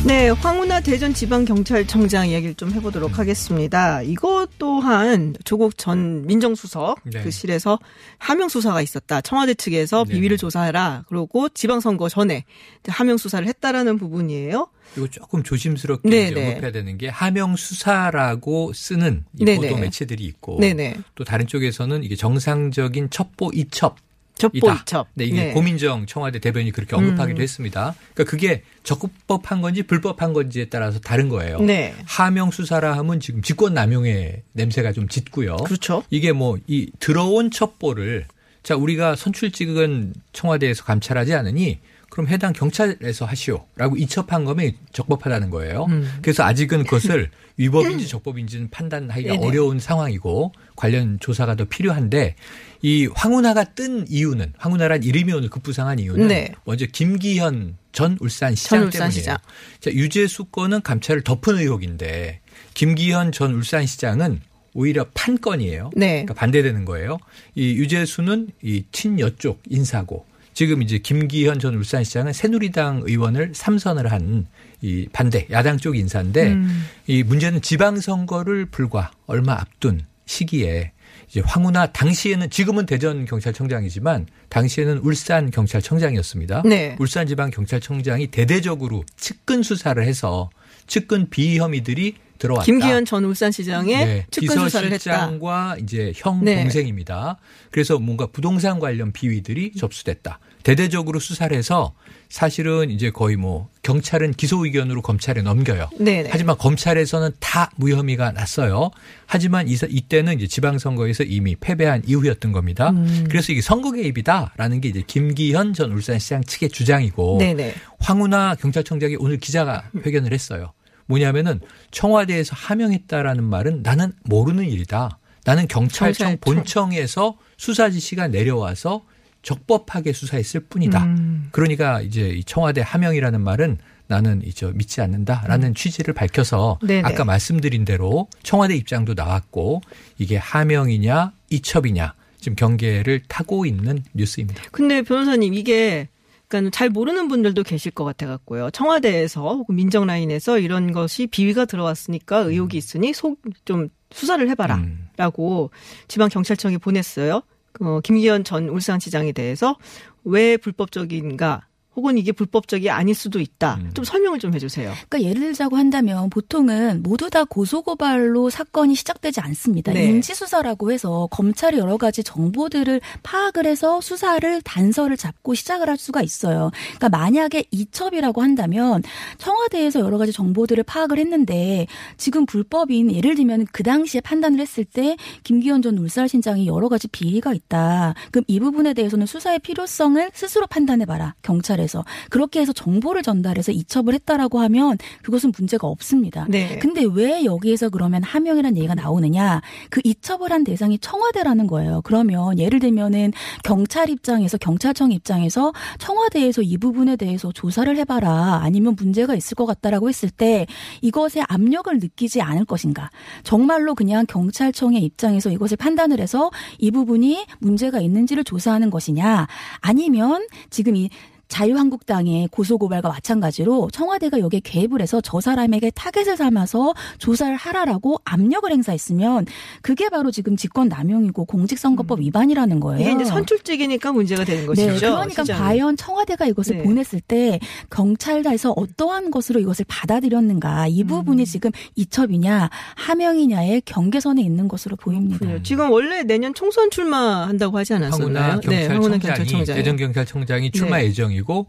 네, 0.08 0.30
황운하 0.30 0.80
대전 0.80 1.14
지방경찰청장 1.14 2.30
이야기를 2.30 2.56
좀 2.56 2.72
해보도록 2.72 3.20
하겠습니다. 3.20 4.02
이것 4.04 4.48
또한 4.58 5.36
조국 5.44 5.78
전 5.78 6.26
민정수석 6.26 7.02
네. 7.04 7.24
그 7.24 7.30
실에서 7.30 7.78
하명 8.18 8.48
수사가 8.48 8.82
있었다. 8.82 9.20
청와대 9.20 9.54
측에서 9.54 10.06
네. 10.06 10.14
비위를 10.14 10.38
조사해라. 10.38 11.04
그러고 11.10 11.50
지방선거 11.50 12.08
전에 12.08 12.46
하명 12.88 13.18
수사를 13.18 13.46
했다라는 13.46 13.98
부분이에요. 13.98 14.70
그리고 14.94 15.10
조금 15.10 15.44
조심스럽게 15.44 16.10
네네. 16.10 16.32
이제 16.32 16.48
언급해야 16.48 16.72
되는 16.72 16.98
게 16.98 17.10
하명 17.10 17.58
수사라고 17.58 18.72
쓰는 18.72 19.26
이 19.38 19.44
네네. 19.44 19.68
보도 19.68 19.78
매체들이 19.82 20.24
있고 20.24 20.58
네네. 20.62 20.96
또 21.16 21.26
다른 21.26 21.48
쪽에서는 21.48 22.06
이게 22.06 22.16
정상적인 22.16 23.10
첩보 23.10 23.52
이첩 23.54 23.98
첩보 24.38 24.58
이다. 24.58 24.74
이첩. 24.84 25.08
네, 25.16 25.26
이게 25.26 25.46
네. 25.46 25.52
고민정 25.54 26.06
청와대 26.06 26.40
대변인이 26.40 26.72
그렇게 26.72 26.96
언급하기도 26.96 27.40
음. 27.40 27.42
했습니다. 27.42 27.96
그러니까 28.14 28.32
그게 28.32 28.64
적법한 28.84 29.62
건지 29.62 29.84
불법한 29.84 30.34
건지에 30.34 30.66
따라서 30.66 31.00
다른 31.00 31.30
거예요. 31.30 31.60
네. 31.60 31.94
하명 32.06 32.52
수사라 32.52 32.98
하면 32.98 33.20
지금 33.20 33.42
직권 33.42 33.74
남용의 33.74 34.44
냄새가 34.54 34.92
좀 34.94 35.08
짙고요. 35.08 35.58
그렇죠. 35.58 36.04
이게 36.10 36.32
뭐 36.32 36.58
이 36.68 36.92
들어온 37.00 37.52
첩보를 37.52 38.26
자 38.64 38.76
우리가 38.76 39.16
선출 39.16 39.52
찍은 39.52 40.14
청와대에서 40.34 40.84
감찰하지 40.84 41.34
않으니 41.34 41.80
그럼 42.10 42.28
해당 42.30 42.52
경찰에서 42.54 43.26
하시오라고 43.26 43.96
이첩한 43.98 44.44
거면 44.46 44.72
적법하다는 44.92 45.50
거예요. 45.50 45.86
음. 45.90 46.12
그래서 46.22 46.44
아직은 46.44 46.84
그것을 46.86 47.30
위법인지 47.58 48.08
적법인지는 48.08 48.70
판단하기가 48.70 49.34
네네. 49.34 49.48
어려운 49.48 49.80
상황이고 49.80 50.54
관련 50.76 51.20
조사가 51.20 51.56
더 51.56 51.66
필요한데 51.66 52.36
이 52.84 53.10
황운하가 53.14 53.64
뜬 53.74 54.06
이유는 54.08 54.54
황운하란 54.58 55.04
이름이 55.04 55.34
오늘 55.34 55.50
급부상한 55.50 56.00
이유는 56.00 56.28
네. 56.28 56.54
먼저 56.66 56.86
김기현 56.86 57.78
전 57.92 58.18
울산시장 58.22 58.80
전 58.80 58.88
울산시장. 58.88 59.38
때문이에요. 59.38 59.80
자, 59.80 59.92
유재수 59.92 60.46
건은 60.46 60.82
감찰을 60.82 61.24
덮은 61.24 61.58
의혹인데 61.58 62.42
김기현 62.76 63.32
전 63.32 63.54
울산시장은 63.54 64.42
오히려 64.76 65.08
판 65.16 65.42
건이에요. 65.42 65.90
네. 65.96 66.08
그러니까 66.24 66.36
반대되는 66.36 66.86
거예요. 66.86 67.18
이 67.56 67.74
유재수는 67.74 68.50
이 68.62 68.84
친여 68.92 69.32
쪽 69.38 69.64
인사고 69.68 70.28
지금 70.58 70.82
이제 70.82 70.98
김기현 70.98 71.60
전 71.60 71.76
울산시장은 71.76 72.34
새누리당 72.34 73.04
의원을 73.06 73.52
삼선을 73.54 74.12
한 74.12 74.48
이 74.82 75.08
반대 75.12 75.48
야당 75.50 75.78
쪽 75.78 75.98
인사인데 75.98 76.54
음. 76.54 76.86
이 77.08 77.24
문제는 77.24 77.62
지방선거를 77.62 78.68
불과 78.68 79.12
얼마 79.26 79.54
앞둔 79.54 80.02
시기에 80.26 80.92
이제 81.30 81.42
황운하 81.44 81.88
당시에는 81.88 82.50
지금은 82.50 82.86
대전 82.86 83.26
경찰청장이지만 83.26 84.28
당시에는 84.50 85.00
울산 85.00 85.50
경찰청장이었습니다. 85.50 86.64
네. 86.66 86.96
울산 87.00 87.26
지방 87.28 87.50
경찰청장이 87.50 88.28
대대적으로 88.28 89.04
측근 89.16 89.64
수사를 89.64 90.02
해서 90.04 90.50
측근 90.86 91.30
비위 91.30 91.58
혐의들이 91.58 92.16
들어왔다. 92.38 92.66
김기현 92.66 93.06
전 93.06 93.26
울산시장의 93.26 94.06
네, 94.06 94.26
측근 94.30 94.60
수사를 94.60 94.92
했다. 94.92 94.98
비서실장과 94.98 95.78
이제 95.82 96.14
형 96.16 96.44
네. 96.44 96.62
동생입니다. 96.62 97.38
그래서 97.72 97.98
뭔가 97.98 98.28
부동산 98.28 98.80
관련 98.80 99.12
비위들이 99.12 99.74
접수됐다. 99.74 100.40
대대적으로 100.64 101.20
수사를 101.20 101.56
해서 101.56 101.94
사실은 102.30 102.90
이제 102.90 103.10
거의 103.10 103.38
뭐 103.38 103.70
경찰은 103.84 104.34
기소 104.34 104.66
의견으로 104.66 105.02
검찰에 105.02 105.42
넘겨요. 105.42 105.90
네네. 105.98 106.30
하지만 106.32 106.58
검찰에서는 106.58 107.32
다 107.40 107.72
무혐의가 107.78 108.32
났어요. 108.32 108.92
하지만 109.26 109.70
이, 109.70 109.78
이때는 109.88 110.36
이제 110.36 110.48
지방선거에서 110.48 111.24
이미 111.24 111.56
패배한 111.56 112.04
이후였던 112.06 112.52
겁니다. 112.52 112.90
음. 112.90 113.26
그래서 113.30 113.54
이게 113.54 113.62
선거 113.62 113.92
개입이다라는 113.92 114.82
게 114.82 114.90
이제 114.90 115.04
김기현 115.08 115.74
전 115.74 115.92
울산시장 115.94 116.44
측의 116.44 116.70
주장이고 116.70 117.38
네네. 117.40 117.74
황운하 118.00 118.56
경찰청장이 118.56 119.16
오늘 119.20 119.38
기자가 119.38 119.90
회견을 120.06 120.34
했어요. 120.34 120.74
뭐냐면은 121.06 121.62
청와대에서 121.92 122.56
하명했다라는 122.56 123.44
말은 123.46 123.84
나는 123.84 124.12
모르는 124.24 124.66
일이다. 124.66 125.18
나는 125.46 125.70
경찰청 125.70 126.32
경찰청. 126.36 126.38
본청에서 126.42 127.38
수사 127.56 127.90
지시가 127.90 128.28
내려와서 128.28 129.04
적법하게 129.42 130.14
수사했을 130.14 130.62
뿐이다. 130.62 131.04
음. 131.04 131.50
그러니까 131.52 132.02
이제 132.02 132.30
이 132.30 132.44
청와대 132.44 132.82
하명이라는 132.82 133.42
말은 133.42 133.78
나는 134.08 134.42
이제 134.46 134.72
믿지 134.74 135.02
않는다라는 135.02 135.76
취지를 135.76 136.14
밝혀서 136.14 136.80
음. 136.82 136.88
네네. 136.88 137.02
아까 137.04 137.26
말씀드린 137.26 137.86
대로 137.86 138.28
청와대 138.44 138.76
입장도 138.76 139.14
나왔고 139.14 139.82
이게 140.18 140.38
하명이냐 140.38 141.34
이첩이냐 141.50 142.14
지금 142.40 142.56
경계를 142.56 143.22
타고 143.28 143.66
있는 143.66 144.04
뉴스입니다. 144.14 144.64
근데 144.72 145.02
변호사님 145.02 145.54
이게 145.54 146.08
그러니까 146.48 146.72
잘 146.72 146.90
모르는 146.90 147.28
분들도 147.28 147.64
계실 147.64 147.92
것 147.92 148.06
같아 148.06 148.26
갖고요. 148.26 148.70
청와대에서 148.72 149.42
혹은 149.42 149.76
민정 149.76 150.06
라인에서 150.06 150.60
이런 150.60 150.94
것이 150.94 151.28
비위가 151.28 151.66
들어왔으니까 151.66 152.40
의혹이 152.40 152.78
있으니 152.78 153.14
속 153.14 153.42
좀 153.66 153.90
수사를 154.12 154.44
음. 154.46 154.50
해봐라라고 154.50 155.72
지방 156.08 156.30
경찰청이 156.30 156.78
보냈어요. 156.78 157.42
어, 157.82 158.00
김기현 158.04 158.44
전 158.44 158.70
울산시장에 158.70 159.32
대해서 159.32 159.78
왜 160.24 160.58
불법적인가 160.58 161.67
혹은 161.98 162.20
이게 162.20 162.32
불법적이 162.32 162.92
아닐 162.92 163.16
수도 163.16 163.40
있다. 163.40 163.80
음. 163.82 163.90
좀 163.96 164.06
설명을 164.06 164.38
좀 164.38 164.54
해주세요. 164.54 164.94
그러니까 165.10 165.30
예를 165.30 165.42
들자고 165.48 165.78
한다면 165.78 166.30
보통은 166.30 167.02
모두 167.02 167.32
다 167.32 167.44
고소고발로 167.44 168.52
사건이 168.52 168.94
시작되지 168.94 169.42
않습니다. 169.42 169.94
네. 169.94 170.06
인지수사라고 170.06 170.92
해서 170.92 171.28
검찰이 171.32 171.80
여러 171.80 171.98
가지 171.98 172.24
정보들을 172.24 173.02
파악을 173.24 173.66
해서 173.66 174.00
수사를 174.00 174.62
단서를 174.62 175.18
잡고 175.18 175.56
시작을 175.56 175.90
할 175.90 175.98
수가 175.98 176.22
있어요. 176.22 176.70
그러니까 176.98 177.10
만약에 177.10 177.64
이첩이라고 177.72 178.44
한다면 178.44 179.02
청와대에서 179.40 180.00
여러 180.00 180.20
가지 180.20 180.32
정보들을 180.32 180.84
파악을 180.84 181.18
했는데 181.18 181.88
지금 182.18 182.46
불법인 182.46 183.12
예를 183.12 183.34
들면 183.34 183.66
그 183.72 183.82
당시에 183.82 184.22
판단을 184.22 184.60
했을 184.60 184.86
때 184.86 185.18
김기현 185.44 185.82
전 185.82 185.98
울산시장이 185.98 186.68
여러 186.68 186.90
가지 186.90 187.08
비리가 187.08 187.54
있다. 187.54 188.14
그럼 188.32 188.44
이 188.48 188.60
부분에 188.60 188.94
대해서는 188.94 189.26
수사의 189.26 189.58
필요성을 189.60 190.30
스스로 190.36 190.68
판단해봐라. 190.68 191.34
경찰에서. 191.42 191.87
그렇게 192.30 192.60
해서 192.60 192.74
정보를 192.74 193.22
전달해서 193.24 193.72
이첩을 193.72 194.14
했다라고 194.14 194.60
하면 194.60 194.98
그것은 195.24 195.52
문제가 195.58 195.88
없습니다. 195.88 196.46
네. 196.50 196.78
근데 196.80 197.04
왜 197.04 197.46
여기에서 197.46 197.90
그러면 197.90 198.24
하명이라는 198.24 198.78
얘기가 198.78 198.96
나오느냐? 198.96 199.62
그 199.90 200.02
이첩을 200.04 200.52
한 200.52 200.64
대상이 200.64 201.00
청와대라는 201.00 201.68
거예요. 201.68 202.02
그러면 202.04 202.60
예를 202.60 202.80
들면은 202.80 203.32
경찰 203.64 204.10
입장에서 204.10 204.58
경찰청 204.58 205.12
입장에서 205.12 205.74
청와대에서 206.00 206.62
이 206.62 206.78
부분에 206.78 207.16
대해서 207.16 207.52
조사를 207.52 207.96
해봐라. 207.98 208.60
아니면 208.64 208.96
문제가 208.96 209.36
있을 209.36 209.56
것 209.56 209.66
같다라고 209.66 210.10
했을 210.10 210.30
때 210.30 210.66
이것에 211.02 211.44
압력을 211.48 211.98
느끼지 212.00 212.42
않을 212.42 212.66
것인가? 212.66 213.10
정말로 213.44 213.96
그냥 213.96 214.26
경찰청의 214.28 215.02
입장에서 215.04 215.50
이것을 215.52 215.78
판단을 215.78 216.20
해서 216.20 216.52
이 216.80 216.92
부분이 216.92 217.46
문제가 217.60 218.00
있는지를 218.00 218.44
조사하는 218.44 218.90
것이냐? 218.90 219.48
아니면 219.82 220.48
지금 220.70 220.96
이 220.96 221.10
자유한국당의 221.48 222.48
고소고발과 222.52 223.10
마찬가지로 223.10 223.90
청와대가 223.92 224.40
여기에 224.40 224.62
개입을 224.62 225.02
해서 225.02 225.22
저 225.22 225.40
사람에게 225.40 225.92
타겟을 225.92 226.38
삼아서 226.38 226.94
조사를 227.18 227.56
하라라고 227.56 228.18
압력을 228.26 228.70
행사했으면 228.72 229.46
그게 229.82 230.10
바로 230.10 230.32
지금 230.32 230.56
직권 230.56 230.88
남용이고 230.90 231.46
공직선거법 231.46 232.20
위반이라는 232.20 232.80
거예요. 232.80 233.02
이게 233.02 233.12
이제 233.14 233.26
선출직이니까 233.26 234.12
문제가 234.12 234.44
되는 234.44 234.66
것이죠. 234.66 234.92
네, 234.92 235.00
그러니까 235.00 235.44
시장은. 235.44 235.62
과연 235.62 235.98
청와대가 235.98 236.46
이것을 236.46 236.78
네. 236.78 236.84
보냈을 236.84 237.22
때 237.22 237.60
경찰에서 237.90 238.72
어떠한 238.72 239.32
것으로 239.32 239.60
이것을 239.60 239.86
받아들였는가 239.88 240.88
이 240.88 241.04
음. 241.04 241.08
부분이 241.08 241.46
지금 241.46 241.72
이첩이냐 241.96 242.70
하명이냐의 242.96 243.82
경계선에 243.86 244.42
있는 244.42 244.68
것으로 244.68 244.96
보입니다. 244.96 245.40
그래요. 245.40 245.64
지금 245.64 245.92
원래 245.92 246.24
내년 246.24 246.54
총선 246.54 246.90
출마한다고 246.92 247.78
하지 247.78 247.94
않았었나요? 247.94 248.60
네, 248.62 248.88
황운하 248.88 249.18
경찰청장이 249.18 249.78
대전 249.78 249.98
경찰청장이 249.98 250.72
출마 250.72 250.98
네. 250.98 251.06
예정이 251.06 251.37
고 251.42 251.66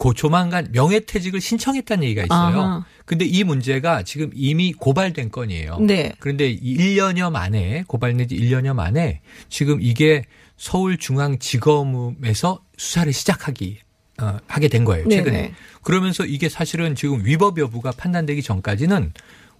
고 0.00 0.14
조만간 0.14 0.66
명예퇴직을 0.72 1.42
신청했다는 1.42 2.04
얘기가 2.04 2.24
있어요. 2.24 2.60
아하. 2.62 2.84
근데 3.04 3.26
이 3.26 3.44
문제가 3.44 4.02
지금 4.02 4.30
이미 4.34 4.72
고발된 4.72 5.30
건이에요. 5.30 5.78
네. 5.80 6.14
그런데 6.20 6.48
이 6.50 6.76
1년여 6.78 7.30
만에 7.30 7.84
고발 7.86 8.16
내지 8.16 8.34
1년여 8.34 8.72
만에 8.72 9.20
지금 9.50 9.78
이게 9.82 10.24
서울중앙지검에서 10.56 12.64
수사를 12.78 13.12
시작하기 13.12 13.78
어, 14.22 14.38
하게 14.46 14.68
된 14.68 14.86
거예요. 14.86 15.06
최근에. 15.06 15.36
네네. 15.36 15.52
그러면서 15.82 16.24
이게 16.24 16.48
사실은 16.48 16.94
지금 16.94 17.22
위법 17.24 17.58
여부가 17.58 17.90
판단되기 17.90 18.42
전까지는 18.42 19.12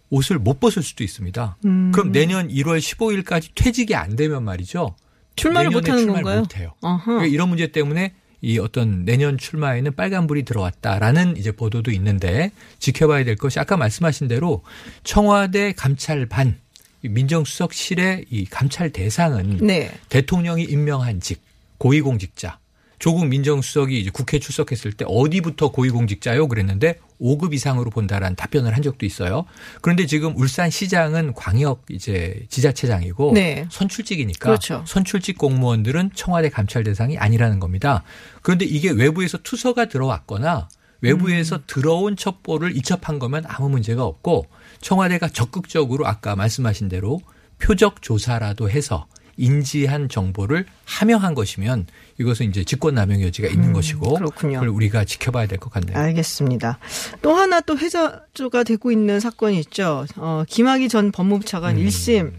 옷을 0.09 0.39
못 0.39 0.59
벗을 0.59 0.83
수도 0.83 1.05
있습니다. 1.05 1.59
음. 1.67 1.93
그럼 1.93 2.13
내년 2.13 2.49
1월 2.49 2.79
15일까지 2.79 3.51
퇴직이 3.55 3.95
안 3.95 4.17
되면 4.17 4.43
말이죠. 4.43 4.97
출마를 5.37 5.71
못 5.71 5.87
하는 5.89 5.99
출마를 6.01 6.23
건가요? 6.25 6.41
못해요. 6.41 6.73
그러니까 7.05 7.27
이런 7.27 7.49
문제 7.51 7.67
때문에 7.69 8.15
이 8.43 8.59
어떤 8.59 9.05
내년 9.05 9.37
출마에는 9.37 9.95
빨간불이 9.95 10.45
들어왔다라는 10.45 11.37
이제 11.37 11.53
보도도 11.53 11.91
있는데 11.93 12.53
지켜봐야 12.79 13.25
될 13.25 13.37
것이 13.37 13.59
아까 13.59 13.77
말씀하신 13.77 14.29
대로 14.29 14.63
청와대 15.05 15.73
감찰반 15.73 16.59
이 17.03 17.09
민정수석실의 17.09 18.27
이 18.31 18.45
감찰 18.47 18.91
대상은 18.91 19.59
네. 19.59 19.91
대통령이 20.09 20.65
임명한 20.65 21.21
직 21.21 21.43
고위공직자 21.79 22.60
조국 23.01 23.27
민정수석이 23.27 23.99
이제 23.99 24.11
국회 24.13 24.39
출석했을 24.39 24.93
때 24.93 25.07
어디부터 25.09 25.73
고위공직자요 25.73 26.47
그랬는데 26.49 27.01
5급 27.19 27.55
이상으로 27.55 27.91
본다라는 27.91 28.37
답변을 28.37 28.77
한 28.77 28.83
적도 28.83 29.07
있어요. 29.07 29.47
그런데 29.81 30.05
지금 30.05 30.37
울산시장은 30.37 31.33
광역 31.33 31.87
이제 31.91 32.45
지자체장이고 32.51 33.33
네. 33.33 33.67
선출직이니까 33.71 34.51
그렇죠. 34.51 34.85
선출직 34.87 35.39
공무원들은 35.39 36.11
청와대 36.15 36.51
감찰 36.51 36.85
대상이 36.85 37.17
아니라는 37.17 37.59
겁니다. 37.59 38.05
그런데 38.43 38.67
이게 38.67 38.91
외부에서 38.91 39.39
투서가 39.39 39.87
들어왔거나 39.87 40.69
외부에서 41.01 41.57
음. 41.57 41.63
들어온 41.67 42.17
첩보를 42.17 42.77
이첩한 42.77 43.19
거면 43.19 43.45
아무 43.49 43.71
문제가 43.71 44.05
없고 44.05 44.47
청와대가 44.83 45.29
적극적으로 45.29 46.07
아까 46.07 46.37
말씀하신 46.37 46.91
대로 46.91 47.21
표적 47.59 48.03
조사라도 48.03 48.69
해서 48.69 49.07
인지한 49.41 50.09
정보를 50.09 50.67
하명한 50.85 51.35
것이면 51.35 51.87
이것은 52.19 52.51
이제 52.51 52.63
직권남용 52.63 53.23
여지가 53.23 53.49
있는 53.49 53.73
것이고 53.73 54.11
음, 54.11 54.19
그렇군요. 54.19 54.55
그걸 54.61 54.69
우리가 54.69 55.05
지켜봐야 55.05 55.47
될 55.47 55.59
것 55.59 55.73
같네요. 55.73 55.97
알겠습니다. 55.97 56.79
또 57.23 57.35
하나 57.35 57.61
또 57.61 57.77
회자조가 57.79 58.65
되고 58.65 58.93
있는 58.93 59.19
사건이 59.19 59.59
있죠. 59.61 60.05
어, 60.17 60.45
김학의 60.47 60.89
전 60.89 61.11
법무부 61.11 61.45
차관 61.47 61.77
음. 61.77 61.87
1심 61.87 62.33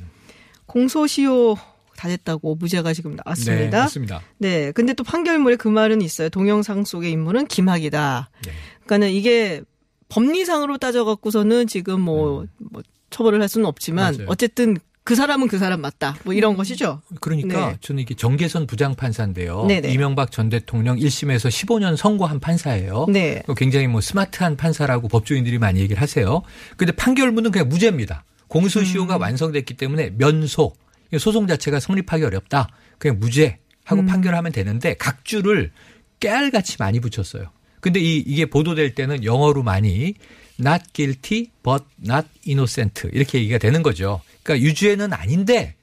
공소시효 0.67 1.57
다 1.97 2.07
됐다고 2.07 2.55
무죄가 2.55 2.93
지금 2.93 3.11
네, 3.11 3.17
나왔습니다. 3.25 3.79
맞습니다. 3.79 4.21
네. 4.37 4.71
근데 4.71 4.93
또 4.93 5.03
판결문에 5.03 5.55
그 5.55 5.67
말은 5.67 6.01
있어요. 6.01 6.29
동영상 6.29 6.83
속의 6.85 7.11
인물은 7.11 7.47
김학이다. 7.47 8.29
네. 8.45 8.51
그러니까는 8.85 9.11
이게 9.11 9.61
법리상으로 10.09 10.77
따져 10.77 11.05
갖고서는 11.05 11.67
지금 11.67 12.01
뭐, 12.01 12.45
뭐 12.57 12.81
처벌을 13.11 13.41
할 13.41 13.47
수는 13.49 13.65
없지만 13.67 14.13
음. 14.13 14.17
맞아요. 14.17 14.27
어쨌든 14.29 14.77
그 15.11 15.15
사람은 15.15 15.49
그 15.49 15.57
사람 15.57 15.81
맞다. 15.81 16.15
뭐 16.23 16.33
이런 16.33 16.55
것이죠. 16.55 17.01
그러니까 17.19 17.71
네. 17.71 17.77
저는 17.81 18.01
이게 18.01 18.15
정계선 18.15 18.65
부장판사인데요. 18.65 19.65
네네. 19.65 19.91
이명박 19.91 20.31
전 20.31 20.47
대통령 20.47 20.95
1심에서 20.95 21.49
15년 21.49 21.97
선고한 21.97 22.39
판사예요. 22.39 23.07
네. 23.09 23.43
굉장히 23.57 23.87
뭐 23.87 23.99
스마트한 23.99 24.55
판사라고 24.55 25.09
법조인들이 25.09 25.57
많이 25.57 25.81
얘기를 25.81 26.01
하세요. 26.01 26.43
근데 26.77 26.93
판결문은 26.93 27.51
그냥 27.51 27.67
무죄입니다. 27.67 28.23
공소시효가 28.47 29.17
음. 29.17 29.21
완성됐기 29.21 29.73
때문에 29.73 30.11
면소 30.11 30.71
소송 31.19 31.45
자체가 31.45 31.81
성립하기 31.81 32.23
어렵다. 32.23 32.69
그냥 32.97 33.19
무죄 33.19 33.57
하고 33.83 34.03
음. 34.03 34.05
판결하면 34.05 34.53
되는데 34.53 34.93
각주를 34.93 35.73
깨알같이 36.21 36.77
많이 36.79 37.01
붙였어요. 37.01 37.51
근데 37.81 37.99
이 37.99 38.23
이게 38.25 38.45
보도될 38.45 38.95
때는 38.95 39.25
영어로 39.25 39.61
많이 39.61 40.13
not 40.61 40.83
guilty 40.93 41.49
but 41.63 41.83
not 42.03 42.27
innocent 42.47 43.07
이렇게 43.11 43.39
얘기가 43.39 43.57
되는 43.57 43.83
거죠. 43.83 44.21
그러니까 44.43 44.67
유죄는 44.67 45.13
아닌데 45.13 45.75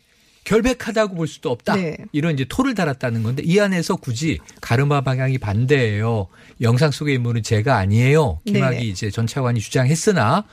결백하다고 0.45 1.15
볼 1.15 1.29
수도 1.29 1.51
없다. 1.51 1.77
네. 1.77 1.97
이런 2.13 2.33
이제 2.35 2.47
토를 2.49 2.75
달았다는 2.75 3.23
건데 3.23 3.43
이 3.45 3.61
안에서 3.61 3.97
굳이 3.97 4.39
가르마 4.63 5.03
방향이 5.03 5.37
반대예요. 5.39 6.29
영상 6.63 6.91
속의 6.91 7.17
인물은 7.17 7.43
제가 7.43 7.77
아니에요. 7.77 8.41
김학이 8.47 8.77
네네. 8.77 8.89
이제 8.89 9.11
전 9.11 9.27
차관이 9.27 9.61
주장했으나 9.61 10.45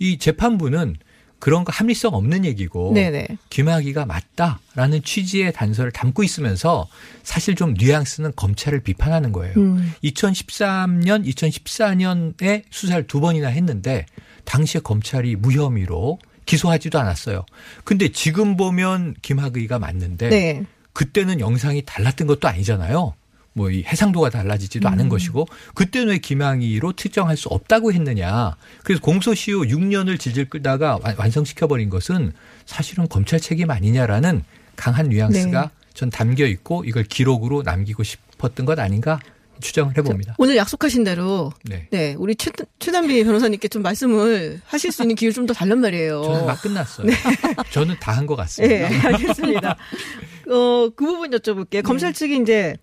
이 0.00 0.18
재판부는 0.18 0.96
그런 1.44 1.62
거 1.62 1.72
합리성 1.72 2.14
없는 2.14 2.46
얘기고 2.46 2.94
네네. 2.94 3.26
김학의가 3.50 4.06
맞다라는 4.06 5.02
취지의 5.02 5.52
단서를 5.52 5.92
담고 5.92 6.22
있으면서 6.22 6.88
사실 7.22 7.54
좀 7.54 7.74
뉘앙스는 7.74 8.32
검찰을 8.34 8.80
비판하는 8.80 9.30
거예요. 9.30 9.52
음. 9.58 9.92
2013년, 10.02 11.26
2014년에 11.26 12.62
수사를 12.70 13.06
두 13.06 13.20
번이나 13.20 13.48
했는데 13.48 14.06
당시에 14.46 14.80
검찰이 14.80 15.36
무혐의로 15.36 16.18
기소하지도 16.46 16.98
않았어요. 16.98 17.44
근데 17.84 18.08
지금 18.08 18.56
보면 18.56 19.14
김학의가 19.20 19.78
맞는데 19.78 20.30
네. 20.30 20.64
그때는 20.94 21.40
영상이 21.40 21.82
달랐던 21.84 22.26
것도 22.26 22.48
아니잖아요. 22.48 23.12
뭐 23.56 23.70
이 23.70 23.82
해상도가 23.84 24.30
달라지지도 24.30 24.88
음. 24.88 24.92
않은 24.92 25.08
것이고 25.08 25.46
그때는 25.74 26.08
왜 26.08 26.18
김학의로 26.18 26.92
특정할 26.92 27.36
수 27.36 27.48
없다고 27.48 27.92
했느냐. 27.92 28.56
그래서 28.82 29.00
공소시효 29.00 29.62
6년을 29.62 30.18
질질 30.20 30.50
끌다가 30.50 30.98
완- 31.02 31.14
완성시켜버린 31.16 31.88
것은 31.88 32.32
사실은 32.66 33.08
검찰 33.08 33.38
책임 33.40 33.70
아니냐라는 33.70 34.42
강한 34.76 35.08
뉘앙스가 35.08 35.62
네. 35.62 35.68
전 35.94 36.10
담겨 36.10 36.46
있고 36.46 36.84
이걸 36.84 37.04
기록으로 37.04 37.62
남기고 37.62 38.02
싶었던 38.02 38.66
것 38.66 38.78
아닌가 38.80 39.20
추정을 39.60 39.96
해봅니다. 39.96 40.34
오늘 40.38 40.56
약속하신 40.56 41.04
대로 41.04 41.52
네. 41.62 41.86
네, 41.92 42.16
우리 42.18 42.34
최, 42.34 42.50
최단비 42.80 43.22
변호사님께 43.22 43.68
좀 43.68 43.82
말씀을 43.82 44.60
하실 44.66 44.90
수 44.90 45.02
있는 45.02 45.14
기회를 45.14 45.32
좀 45.32 45.46
더 45.46 45.54
달란 45.54 45.78
말이에요. 45.80 46.22
저는 46.24 46.46
막 46.46 46.60
끝났어요. 46.60 47.06
저는 47.70 47.94
다 48.00 48.10
한것 48.12 48.36
네, 48.36 48.80
같습니다. 48.80 49.08
알겠습니다. 49.08 49.76
어, 50.50 50.88
그 50.96 51.06
부분 51.06 51.30
여쭤볼게요. 51.30 51.84
검찰 51.84 52.12
측이 52.12 52.40
이제 52.42 52.74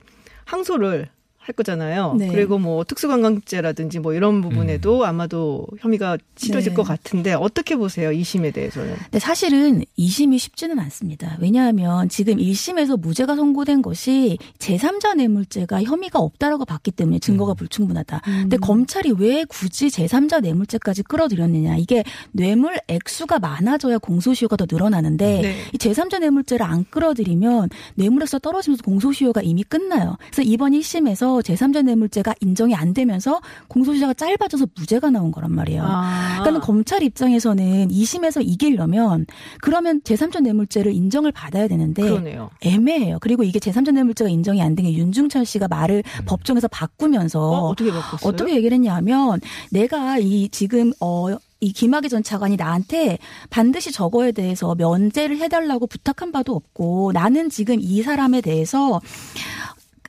항소를 0.51 1.09
할 1.51 1.53
거잖아요. 1.53 2.15
네. 2.17 2.27
그리고 2.29 2.57
뭐 2.57 2.83
특수관광죄라든지 2.83 3.99
뭐 3.99 4.13
이런 4.13 4.41
부분에도 4.41 5.05
아마도 5.05 5.67
혐의가 5.79 6.17
치러질 6.35 6.71
네. 6.71 6.75
것 6.75 6.83
같은데 6.83 7.33
어떻게 7.33 7.75
보세요? 7.75 8.09
2심에 8.09 8.53
대해서는. 8.53 8.95
근데 8.95 9.19
사실은 9.19 9.83
2심이 9.99 10.39
쉽지는 10.39 10.79
않습니다. 10.79 11.37
왜냐하면 11.41 12.09
지금 12.09 12.37
1심에서 12.37 12.99
무죄가 12.99 13.35
선고된 13.35 13.81
것이 13.81 14.37
제3자 14.59 15.15
뇌물죄가 15.15 15.83
혐의가 15.83 16.19
없다라고 16.19 16.65
봤기 16.65 16.91
때문에 16.91 17.19
증거가 17.19 17.53
불충분하다. 17.53 18.21
근데 18.23 18.57
검찰이 18.57 19.13
왜 19.17 19.43
굳이 19.45 19.87
제3자 19.87 20.41
뇌물죄까지 20.41 21.03
끌어들였느냐. 21.03 21.77
이게 21.77 22.03
뇌물 22.31 22.77
액수가 22.87 23.39
많아져야 23.39 23.97
공소시효가 23.97 24.55
더 24.55 24.65
늘어나는데 24.69 25.41
네. 25.41 25.55
이 25.73 25.77
제3자 25.77 26.19
뇌물죄를 26.19 26.65
안 26.65 26.85
끌어들이면 26.89 27.69
뇌물 27.95 28.21
액수가 28.23 28.39
떨어지면서 28.39 28.83
공소시효가 28.83 29.41
이미 29.41 29.63
끝나요. 29.63 30.17
그래서 30.31 30.43
이번 30.43 30.71
1심에서 30.71 31.40
제3자 31.41 31.83
뇌물죄가 31.83 32.35
인정이 32.41 32.75
안 32.75 32.93
되면서 32.93 33.39
공소시효가 33.67 34.13
짧아져서 34.15 34.67
무죄가 34.75 35.09
나온 35.09 35.31
거란 35.31 35.51
말이에요. 35.51 35.83
아. 35.85 36.39
그러니까 36.41 36.65
검찰 36.65 37.03
입장에서는 37.03 37.89
2심에서 37.89 38.41
이기려면 38.45 39.25
그러면 39.61 40.01
제3자 40.01 40.41
뇌물죄를 40.41 40.93
인정을 40.93 41.31
받아야 41.31 41.67
되는데 41.67 42.01
그러네요. 42.03 42.49
애매해요. 42.61 43.17
그리고 43.21 43.43
이게 43.43 43.59
제3자 43.59 43.91
뇌물죄가 43.91 44.29
인정이 44.29 44.61
안 44.61 44.75
된 44.75 44.81
게 44.85 44.93
윤중천 44.93 45.45
씨가 45.45 45.67
말을 45.67 46.01
법정에서 46.25 46.67
바꾸면서 46.69 47.39
어, 47.39 47.67
어떻게 47.69 47.91
바꿨어요? 47.91 48.29
어떻게 48.29 48.55
얘기를 48.55 48.73
했냐면 48.75 49.39
내가 49.69 50.17
이 50.17 50.49
지금 50.49 50.91
어. 50.99 51.27
이 51.63 51.71
김학의 51.71 52.09
전 52.09 52.23
차관이 52.23 52.55
나한테 52.55 53.19
반드시 53.51 53.91
저거에 53.91 54.31
대해서 54.31 54.73
면제를 54.73 55.37
해달라고 55.37 55.85
부탁한 55.85 56.31
바도 56.31 56.55
없고 56.55 57.11
나는 57.13 57.51
지금 57.51 57.77
이 57.79 58.01
사람에 58.01 58.41
대해서 58.41 58.99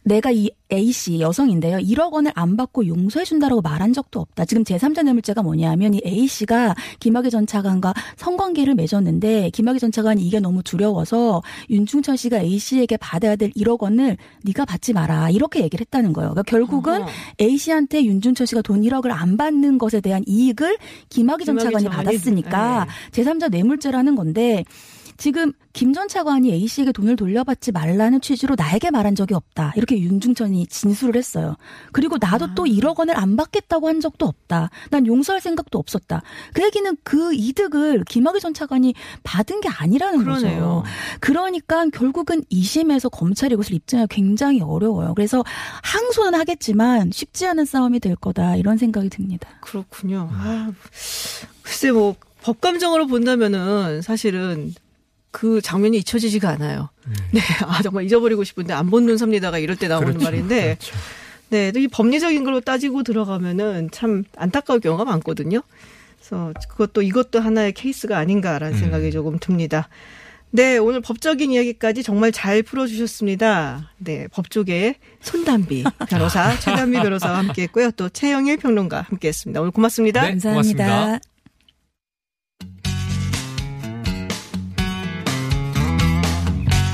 내가 0.05 0.31
이 0.31 0.51
A 0.73 0.91
씨 0.91 1.21
여성인데요. 1.21 1.79
1억 1.79 2.13
원을 2.13 2.33
안 2.35 2.57
받고 2.57 2.87
용서해 2.87 3.25
준다라고 3.25 3.61
말한 3.61 3.93
적도 3.93 4.21
없다. 4.21 4.45
지금 4.47 4.65
제3자 4.65 5.03
뇌물죄가 5.05 5.43
뭐냐면 5.43 5.95
이 5.95 6.01
A 6.05 6.27
씨가 6.27 6.75
김학의 6.99 7.31
전 7.31 7.47
차관과 7.47 7.93
성관계를 8.17 8.75
맺었는데 8.75 9.51
김학의 9.51 9.81
전 9.81 9.93
차관이 9.93 10.27
이게 10.27 10.41
너무 10.41 10.63
두려워서 10.63 11.43
윤중천 11.71 12.17
씨가 12.17 12.41
A 12.41 12.59
씨에게 12.59 12.97
받아야 12.97 13.37
될 13.37 13.51
1억 13.51 13.83
원을 13.83 14.17
네가 14.45 14.65
받지 14.65 14.93
마라. 14.93 15.31
이렇게 15.31 15.61
얘기를 15.61 15.83
했다는 15.83 16.13
거예요. 16.13 16.31
그러니까 16.31 16.51
결국은 16.51 17.03
어허. 17.03 17.11
A 17.41 17.57
씨한테 17.57 18.05
윤중천 18.05 18.47
씨가 18.47 18.63
돈 18.63 18.83
1억을 18.83 19.11
안 19.11 19.37
받는 19.37 19.79
것에 19.79 20.01
대한 20.01 20.23
이익을 20.27 20.79
김학의 21.11 21.45
전 21.45 21.59
차관이 21.59 21.89
받았으니까 21.89 22.87
네. 23.13 23.23
제3자 23.23 23.51
뇌물죄라는 23.51 24.17
건데 24.17 24.65
지금 25.23 25.53
김 25.73 25.93
전 25.93 26.09
차관이 26.09 26.51
A 26.51 26.67
씨에게 26.67 26.91
돈을 26.91 27.15
돌려받지 27.15 27.71
말라는 27.71 28.21
취지로 28.21 28.57
나에게 28.59 28.91
말한 28.91 29.15
적이 29.15 29.35
없다. 29.35 29.73
이렇게 29.77 29.97
윤중천이 30.01 30.67
진술을 30.67 31.15
했어요. 31.15 31.55
그리고 31.93 32.17
나도 32.19 32.47
아. 32.47 32.55
또 32.57 32.65
1억 32.65 32.99
원을 32.99 33.17
안 33.17 33.37
받겠다고 33.37 33.87
한 33.87 34.01
적도 34.01 34.27
없다. 34.27 34.71
난 34.91 35.07
용서할 35.07 35.41
생각도 35.41 35.79
없었다. 35.79 36.23
그 36.55 36.65
얘기는 36.65 36.97
그 37.05 37.33
이득을 37.35 38.03
김학의 38.09 38.41
전 38.41 38.53
차관이 38.53 38.95
받은 39.23 39.61
게 39.61 39.69
아니라는 39.69 40.25
그러네요. 40.25 40.83
거죠. 40.83 40.85
그러니까 41.21 41.87
결국은 41.91 42.43
2심에서 42.51 43.09
검찰이 43.09 43.55
이것을 43.55 43.75
입증하기 43.75 44.13
굉장히 44.13 44.61
어려워요. 44.61 45.15
그래서 45.15 45.45
항소는 45.85 46.37
하겠지만 46.37 47.13
쉽지 47.13 47.47
않은 47.47 47.65
싸움이 47.65 48.01
될 48.01 48.17
거다. 48.17 48.57
이런 48.57 48.77
생각이 48.77 49.09
듭니다. 49.09 49.49
그렇군요. 49.61 50.29
아, 50.33 50.73
글쎄 51.63 51.93
뭐 51.93 52.17
법감정으로 52.43 53.07
본다면은 53.07 54.03
사실은 54.03 54.75
그 55.33 55.61
장면이 55.61 55.97
잊혀지지가 55.99 56.49
않아요. 56.51 56.91
네, 57.33 57.41
아 57.67 57.83
정말 57.83 58.05
잊어버리고 58.05 58.45
싶은데 58.45 58.73
안 58.75 58.87
본 58.91 59.07
눈 59.07 59.17
삽니다가 59.19 59.59
이럴 59.59 59.75
때 59.77 59.89
나오는 59.89 60.07
그렇죠. 60.09 60.25
말인데, 60.25 60.77
그렇죠. 60.79 60.95
네, 61.49 61.73
또이 61.73 61.89
법리적인 61.89 62.45
걸로 62.45 62.61
따지고 62.61 63.03
들어가면은 63.03 63.89
참 63.93 64.23
안타까울 64.37 64.79
경우가 64.81 65.05
많거든요. 65.05 65.63
그래서 66.19 66.53
그것도 66.69 67.03
이것도 67.03 67.41
하나의 67.41 67.73
케이스가 67.73 68.17
아닌가라는 68.19 68.77
음. 68.77 68.81
생각이 68.81 69.11
조금 69.11 69.39
듭니다. 69.41 69.89
네, 70.55 70.77
오늘 70.77 71.01
법적인 71.01 71.51
이야기까지 71.51 72.03
정말 72.03 72.31
잘 72.31 72.63
풀어주셨습니다. 72.63 73.91
네, 73.99 74.29
법조계의 74.33 74.97
손담비 75.23 75.85
변호사, 76.11 76.55
최담비 76.61 77.01
변호사와 77.01 77.39
함께 77.39 77.63
했고요. 77.63 77.91
또 77.93 78.09
최영일 78.11 78.59
평론가 78.59 79.01
함께 79.09 79.29
했습니다. 79.29 79.61
오늘 79.63 79.71
고맙습니다. 79.73 80.21
네, 80.23 80.29
감사합니다. 80.33 80.85
고맙습니다. 80.85 81.32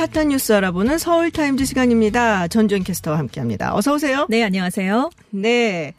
핫한 0.00 0.28
뉴스 0.28 0.54
알아보는 0.54 0.96
서울타임즈 0.96 1.66
시간입니다. 1.66 2.48
전주현 2.48 2.84
캐스터와 2.84 3.18
함께합니다. 3.18 3.74
어서 3.74 3.92
오세요. 3.92 4.26
네, 4.30 4.42
안녕하세요. 4.42 5.10
네. 5.28 5.92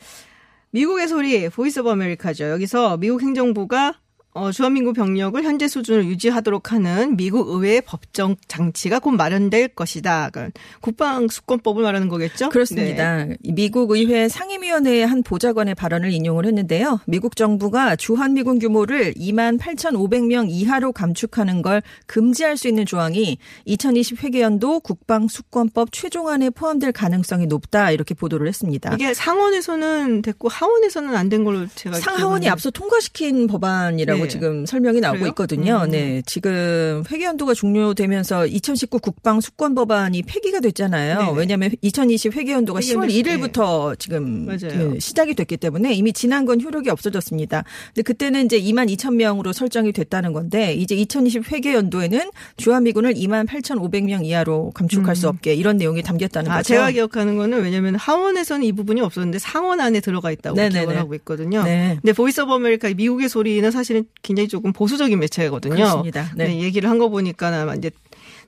미국의 0.71 1.07
소리 1.07 1.47
Voice 1.49 1.81
of 1.81 1.91
America죠. 1.91 2.49
여기서 2.49 2.97
미국 2.97 3.21
행정부가 3.21 3.99
어, 4.33 4.49
주한미군 4.51 4.93
병력을 4.93 5.41
현재 5.43 5.67
수준을 5.67 6.05
유지하도록 6.05 6.71
하는 6.71 7.17
미국 7.17 7.49
의회의 7.49 7.81
법정 7.81 8.37
장치가 8.47 8.99
곧 8.99 9.11
마련될 9.11 9.69
것이다. 9.69 10.29
그러니까 10.31 10.57
국방 10.79 11.27
수권법을 11.27 11.83
말하는 11.83 12.07
거겠죠? 12.07 12.47
그렇습니다. 12.49 13.25
네. 13.25 13.35
미국 13.43 13.91
의회 13.91 14.29
상임위원회의 14.29 15.05
한 15.05 15.21
보좌관의 15.23 15.75
발언을 15.75 16.11
인용을 16.13 16.45
했는데요. 16.45 17.01
미국 17.07 17.35
정부가 17.35 17.97
주한미군 17.97 18.59
규모를 18.59 19.13
2만 19.15 19.59
8,500명 19.59 20.47
이하로 20.49 20.93
감축하는 20.93 21.61
걸 21.61 21.81
금지할 22.05 22.55
수 22.55 22.69
있는 22.69 22.85
조항이 22.85 23.37
2020 23.65 24.23
회계연도 24.23 24.79
국방 24.79 25.27
수권법 25.27 25.91
최종안에 25.91 26.51
포함될 26.51 26.93
가능성이 26.93 27.47
높다 27.47 27.91
이렇게 27.91 28.13
보도를 28.13 28.47
했습니다. 28.47 28.93
이게 28.93 29.13
상원에서는 29.13 30.21
됐고 30.21 30.47
하원에서는 30.47 31.15
안 31.15 31.31
된 31.31 31.43
걸로 31.45 31.65
제가 31.75 31.97
상하원이. 31.97 32.49
앞서 32.49 32.69
통과시킨 32.71 33.47
법안이라고 33.47 34.20
네. 34.20 34.20
지금 34.27 34.65
설명이 34.65 34.99
나오고 34.99 35.19
그래요? 35.19 35.29
있거든요. 35.29 35.81
음. 35.86 35.91
네. 35.91 36.21
지금 36.25 37.03
회계연도가 37.10 37.53
종료되면서 37.53 38.47
2019 38.47 38.99
국방 38.99 39.41
수권 39.41 39.75
법안이 39.75 40.23
폐기가 40.23 40.60
됐잖아요. 40.60 41.19
네네. 41.19 41.31
왜냐하면 41.36 41.71
2020 41.81 42.36
회계연도가 42.36 42.79
10월 42.79 43.10
회계연도 43.10 43.47
1일부터 43.47 43.99
지금. 43.99 44.47
그 44.47 44.99
시작이 44.99 45.34
됐기 45.34 45.57
때문에 45.57 45.93
이미 45.93 46.13
지난 46.13 46.45
건 46.45 46.62
효력이 46.62 46.89
없어졌습니다. 46.89 47.63
근데 47.88 48.01
그때는 48.03 48.45
이제 48.45 48.60
2만 48.60 48.89
2천 48.95 49.15
명으로 49.15 49.53
설정이 49.53 49.91
됐다는 49.91 50.34
건데 50.34 50.73
이제 50.73 50.95
2020 50.95 51.51
회계연도에는 51.51 52.31
주한미군을 52.57 53.13
2만 53.15 53.47
8,500명 53.47 54.25
이하로 54.25 54.71
감축할 54.73 55.15
수 55.15 55.27
없게 55.27 55.53
이런 55.53 55.77
내용이 55.77 56.01
담겼다는 56.03 56.51
아, 56.51 56.57
거죠. 56.57 56.67
제가 56.67 56.91
기억하는 56.91 57.38
거는 57.38 57.62
왜냐면 57.63 57.95
하원에서는 57.95 58.65
이 58.65 58.71
부분이 58.71 59.01
없었는데 59.01 59.39
상원 59.39 59.79
안에 59.79 59.99
들어가 59.99 60.31
있다고 60.31 60.55
네네네. 60.55 60.79
기억을 60.81 60.97
하고 60.97 61.15
있거든요. 61.15 61.63
네. 61.63 61.97
근데 62.01 62.13
Voice 62.13 62.41
of 62.41 62.51
America 62.53 62.89
미국의 62.89 63.29
소리는 63.29 63.69
사실은 63.71 64.05
굉장히 64.21 64.47
조금 64.47 64.71
보수적인 64.74 65.17
매체거든요. 65.19 65.76
그렇습니다. 65.76 66.32
네. 66.36 66.47
네, 66.47 66.62
얘기를 66.62 66.89
한 66.89 66.97
거 67.00 67.10
보니까 67.10 67.47
아마 67.62 67.74
이제 67.76 67.89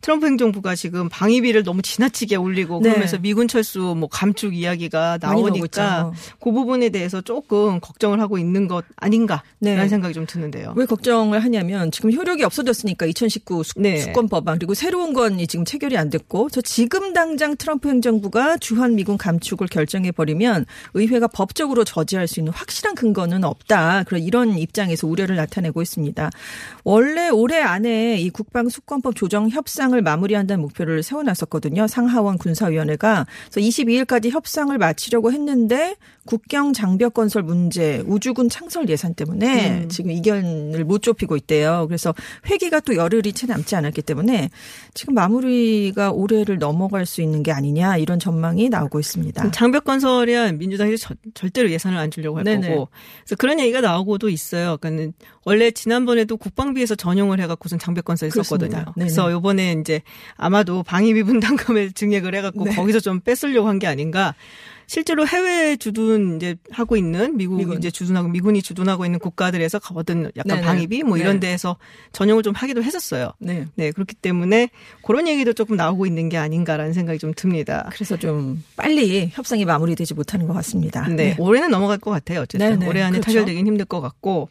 트럼프 0.03 0.27
행정부가 0.27 0.75
지금 0.75 1.07
방위비를 1.07 1.63
너무 1.63 1.81
지나치게 1.81 2.35
올리고 2.35 2.81
네. 2.81 2.89
그러면서 2.89 3.17
미군 3.17 3.47
철수 3.47 3.95
뭐 3.97 4.09
감축 4.09 4.53
이야기가 4.53 5.17
나오니까. 5.21 6.11
그 6.41 6.51
부분에 6.51 6.89
대해서 6.89 7.21
조금 7.21 7.79
걱정을 7.79 8.19
하고 8.19 8.37
있는 8.37 8.67
것 8.67 8.83
아닌가라는 8.97 9.43
네. 9.59 9.87
생각이 9.87 10.13
좀 10.13 10.25
드는데요. 10.27 10.73
왜 10.75 10.85
걱정을 10.85 11.41
하냐면 11.41 11.89
지금 11.89 12.11
효력이 12.11 12.43
없어졌으니까 12.43 13.05
2019 13.05 13.63
수, 13.63 13.73
네. 13.77 14.11
권 14.11 14.27
법안 14.27 14.59
그리고 14.59 14.73
새로운 14.73 15.13
건이 15.13 15.47
지금 15.47 15.63
체결이 15.63 15.97
안 15.97 16.09
됐고 16.09 16.49
저 16.51 16.59
지금 16.61 17.13
당장 17.13 17.55
트럼프 17.55 17.87
행정부가 17.87 18.57
주한 18.57 18.95
미군 18.95 19.17
감축을 19.17 19.67
결정해 19.67 20.11
버리면 20.11 20.65
의회가 20.95 21.27
법적으로 21.27 21.85
저지할 21.85 22.27
수 22.27 22.41
있는 22.41 22.51
확실한 22.51 22.95
근거는 22.95 23.45
없다. 23.45 24.03
그런 24.03 24.21
이런 24.21 24.57
입장에서 24.57 25.07
우려를 25.07 25.37
나타내고 25.37 25.81
있습니다. 25.81 26.29
원래 26.83 27.29
올해 27.29 27.61
안에 27.61 28.19
이 28.19 28.29
국방 28.29 28.67
수권법 28.67 29.15
조정 29.15 29.49
협상을 29.49 29.92
협상을 29.93 30.01
마무리한다는 30.01 30.61
목표를 30.61 31.03
세워놨었거든요. 31.03 31.87
상하원 31.87 32.37
군사위원회가. 32.37 33.27
그래서 33.51 33.67
22일까지 33.67 34.31
협상을 34.31 34.75
마치려고 34.77 35.31
했는데 35.31 35.95
국경 36.25 36.71
장벽 36.71 37.13
건설 37.13 37.43
문제, 37.43 38.01
우주군 38.07 38.47
창설 38.47 38.87
예산 38.89 39.13
때문에 39.13 39.81
음. 39.83 39.89
지금 39.89 40.11
이견을 40.11 40.85
못 40.85 41.01
좁히고 41.01 41.35
있대요. 41.35 41.85
그래서 41.87 42.13
회기가 42.45 42.79
또 42.79 42.95
열흘이 42.95 43.33
채 43.33 43.45
남지 43.45 43.75
않았기 43.75 44.01
때문에 44.03 44.49
지금 44.93 45.15
마무리가 45.15 46.11
올해를 46.11 46.59
넘어갈 46.59 47.05
수 47.05 47.21
있는 47.21 47.43
게 47.43 47.51
아니냐 47.51 47.97
이런 47.97 48.19
전망이 48.19 48.69
나오고 48.69 48.99
있습니다. 49.01 49.51
장벽 49.51 49.83
건설이야 49.83 50.53
민주당이 50.53 50.97
저- 50.97 51.13
절대로 51.33 51.69
예산을 51.69 51.97
안 51.97 52.09
주려고 52.09 52.37
할 52.37 52.45
네네. 52.45 52.69
거고. 52.69 52.87
그래서 53.25 53.35
그런 53.35 53.59
얘기가 53.59 53.81
나오고도 53.81 54.29
있어요. 54.29 54.77
그러니까는 54.77 55.13
원래 55.45 55.71
지난번에도 55.71 56.37
국방비에서 56.37 56.95
전용을 56.95 57.41
해갖고선 57.41 57.79
장벽 57.79 58.05
건설 58.05 58.29
그렇습니다. 58.29 58.65
했었거든요. 58.65 58.93
네네. 58.95 59.07
그래서 59.09 59.29
이번에 59.37 59.75
이제 59.79 60.01
아마도 60.37 60.83
방위비 60.83 61.23
분담금을 61.23 61.91
증액을 61.93 62.33
해갖고 62.35 62.63
네. 62.65 62.75
거기서 62.75 63.01
좀 63.01 63.19
뺏으려고 63.19 63.67
한 63.67 63.73
게 63.79 63.87
아닌가. 63.87 64.35
실제로 64.87 65.25
해외 65.27 65.75
주둔 65.77 66.37
이제 66.37 66.55
하고 66.71 66.97
있는 66.97 67.37
미국 67.37 67.57
미군. 67.57 67.77
이제 67.77 67.89
주둔하고 67.91 68.27
미군이 68.29 68.61
주둔하고 68.61 69.05
있는 69.05 69.19
국가들에서 69.19 69.79
얻은 69.93 70.31
약간 70.37 70.57
네네. 70.57 70.61
방위비 70.61 71.03
뭐 71.03 71.17
이런 71.17 71.39
네. 71.39 71.47
데에서 71.47 71.77
전용을 72.11 72.43
좀 72.43 72.53
하기도 72.53 72.83
했었어요. 72.83 73.33
네. 73.39 73.67
네 73.75 73.91
그렇기 73.91 74.15
때문에 74.15 74.69
그런 75.03 75.27
얘기도 75.27 75.53
조금 75.53 75.75
나오고 75.75 76.05
있는 76.05 76.29
게 76.29 76.37
아닌가라는 76.37 76.93
생각이 76.93 77.19
좀 77.19 77.33
듭니다. 77.35 77.89
그래서 77.93 78.17
좀 78.17 78.63
빨리 78.75 79.29
협상이 79.33 79.65
마무리되지 79.65 80.13
못하는 80.13 80.47
것 80.47 80.53
같습니다. 80.53 81.07
네, 81.07 81.35
올해는 81.39 81.69
넘어갈 81.69 81.97
것 81.97 82.11
같아요. 82.11 82.41
어쨌든 82.41 82.79
네네, 82.79 82.87
올해 82.87 83.01
안에 83.01 83.19
그렇죠. 83.19 83.25
타결되긴 83.25 83.67
힘들 83.67 83.85
것 83.85 84.01
같고, 84.01 84.49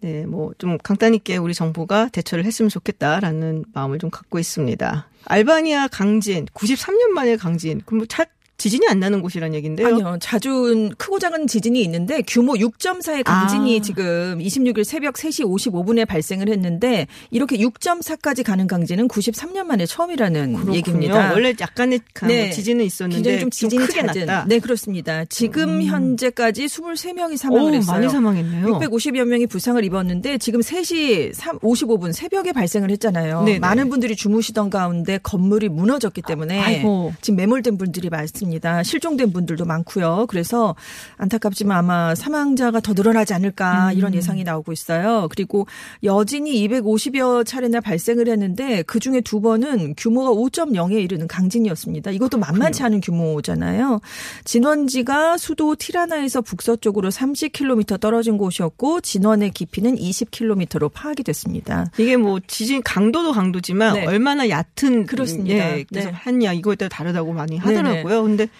네, 0.00 0.24
뭐 0.26 0.52
좀 0.58 0.78
강단 0.78 1.14
있게 1.14 1.36
우리 1.36 1.54
정부가 1.54 2.08
대처를 2.08 2.44
했으면 2.44 2.68
좋겠다라는 2.68 3.64
마음을 3.72 3.98
좀 3.98 4.10
갖고 4.10 4.38
있습니다. 4.38 5.08
알바니아 5.24 5.88
강진, 5.88 6.46
93년 6.46 7.08
만에 7.10 7.36
강진. 7.36 7.80
그럼 7.84 7.98
뭐 7.98 8.06
차, 8.06 8.24
지진이 8.58 8.86
안 8.88 8.98
나는 8.98 9.22
곳이란 9.22 9.54
얘기인데요. 9.54 9.86
아니요. 9.86 10.16
자주 10.20 10.90
크고 10.98 11.20
작은 11.20 11.46
지진이 11.46 11.80
있는데 11.82 12.22
규모 12.26 12.54
6.4의 12.54 13.22
강진이 13.22 13.78
아. 13.78 13.82
지금 13.82 14.38
26일 14.40 14.82
새벽 14.82 15.14
3시 15.14 15.44
55분에 15.46 16.04
발생을 16.08 16.48
했는데 16.48 17.06
이렇게 17.30 17.56
6.4까지 17.56 18.42
가는 18.44 18.66
강진은 18.66 19.06
93년 19.06 19.62
만에 19.62 19.86
처음이라는 19.86 20.54
그렇군요. 20.54 20.76
얘기입니다. 20.76 21.30
원래 21.32 21.54
약간의 21.60 22.00
강- 22.12 22.28
네. 22.28 22.50
지진은 22.50 22.84
있었는데 22.84 23.16
굉장히 23.22 23.38
좀 23.40 23.50
지진이 23.50 23.86
크게 23.86 24.00
잦은. 24.04 24.26
났다. 24.26 24.44
네, 24.48 24.58
그렇습니다. 24.58 25.24
지금 25.26 25.84
현재까지 25.84 26.66
23명이 26.66 27.36
사망을 27.36 27.70
오, 27.70 27.74
했어요. 27.74 27.94
많이 27.96 28.08
사망했네요. 28.08 28.66
650여 28.80 29.24
명이 29.24 29.46
부상을 29.46 29.82
입었는데 29.84 30.38
지금 30.38 30.60
3시 30.62 31.32
3, 31.32 31.60
55분 31.60 32.12
새벽에 32.12 32.50
발생을 32.52 32.90
했잖아요. 32.90 33.44
네네. 33.44 33.58
많은 33.60 33.88
분들이 33.88 34.16
주무시던 34.16 34.68
가운데 34.70 35.18
건물이 35.22 35.68
무너졌기 35.68 36.22
때문에 36.22 36.58
아이고. 36.58 37.12
지금 37.20 37.36
매몰된 37.36 37.78
분들이 37.78 38.08
많습니다. 38.08 38.47
실종된 38.82 39.32
분들도 39.32 39.64
많고요. 39.64 40.26
그래서 40.28 40.74
안타깝지만 41.16 41.76
아마 41.76 42.14
사망자가 42.14 42.80
더 42.80 42.92
늘어나지 42.92 43.34
않을까 43.34 43.88
음. 43.88 43.96
이런 43.96 44.14
예상이 44.14 44.44
나오고 44.44 44.72
있어요. 44.72 45.28
그리고 45.30 45.66
여진이 46.02 46.68
250여 46.68 47.46
차례나 47.46 47.80
발생을 47.80 48.28
했는데 48.28 48.82
그 48.82 48.98
중에 48.98 49.20
두 49.20 49.40
번은 49.40 49.94
규모가 49.96 50.30
5.0에 50.30 51.02
이르는 51.02 51.28
강진이었습니다. 51.28 52.10
이것도 52.10 52.38
만만치 52.38 52.82
않은 52.82 53.00
규모잖아요. 53.00 54.00
진원지가 54.44 55.36
수도 55.38 55.76
티라나에서 55.76 56.40
북서쪽으로 56.40 57.10
30km 57.10 58.00
떨어진 58.00 58.38
곳이었고 58.38 59.00
진원의 59.00 59.50
깊이는 59.52 59.96
20km로 59.96 60.90
파악이 60.92 61.22
됐습니다. 61.22 61.90
이게 61.98 62.16
뭐 62.16 62.40
지진 62.46 62.82
강도도 62.82 63.32
강도지만 63.32 63.94
네. 63.94 64.06
얼마나 64.06 64.48
얕은 64.48 65.06
그렇습니다. 65.06 65.78
예, 65.78 65.84
네. 65.90 66.02
하냐 66.02 66.52
이거에 66.52 66.76
따라 66.76 66.88
다르다고 66.88 67.32
많이 67.32 67.56
하더라고요. 67.56 68.20
근데 68.38 68.50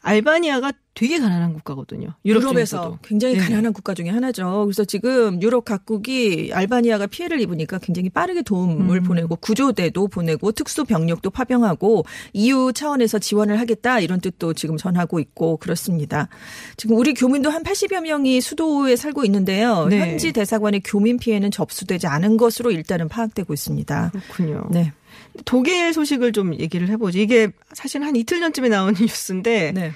알바니아가 0.00 0.72
되게 0.94 1.18
가난한 1.18 1.54
국가거든요. 1.54 2.08
유럽 2.24 2.40
중에서도. 2.40 2.98
굉장히 3.02 3.34
네. 3.34 3.40
가난한 3.40 3.72
국가 3.72 3.94
중에 3.94 4.08
하나죠. 4.08 4.64
그래서 4.64 4.84
지금 4.84 5.40
유럽 5.40 5.64
각국이 5.64 6.50
알바니아가 6.52 7.06
피해를 7.06 7.40
입으니까 7.40 7.78
굉장히 7.78 8.08
빠르게 8.08 8.42
도움을 8.42 8.96
음. 8.96 9.02
보내고 9.04 9.36
구조대도 9.36 10.08
보내고 10.08 10.52
특수 10.52 10.84
병력도 10.84 11.30
파병하고 11.30 12.04
EU 12.32 12.72
차원에서 12.72 13.18
지원을 13.18 13.60
하겠다 13.60 14.00
이런 14.00 14.20
뜻도 14.20 14.54
지금 14.54 14.76
전하고 14.76 15.20
있고 15.20 15.56
그렇습니다. 15.58 16.28
지금 16.76 16.96
우리 16.96 17.14
교민도 17.14 17.50
한 17.50 17.62
80여 17.62 18.00
명이 18.00 18.40
수도에 18.40 18.96
살고 18.96 19.24
있는데요. 19.24 19.86
네. 19.86 20.00
현지 20.00 20.32
대사관의 20.32 20.82
교민 20.84 21.18
피해는 21.18 21.50
접수되지 21.52 22.08
않은 22.08 22.36
것으로 22.36 22.72
일단은 22.72 23.08
파악되고 23.08 23.52
있습니다. 23.54 24.10
그렇군요. 24.10 24.66
네. 24.70 24.92
독일 25.44 25.92
소식을 25.92 26.32
좀 26.32 26.58
얘기를 26.58 26.88
해보죠. 26.88 27.18
이게 27.18 27.48
사실 27.72 28.02
한 28.02 28.16
이틀 28.16 28.40
전쯤에 28.40 28.68
나온 28.68 28.94
뉴스인데 28.98 29.72
네. 29.72 29.92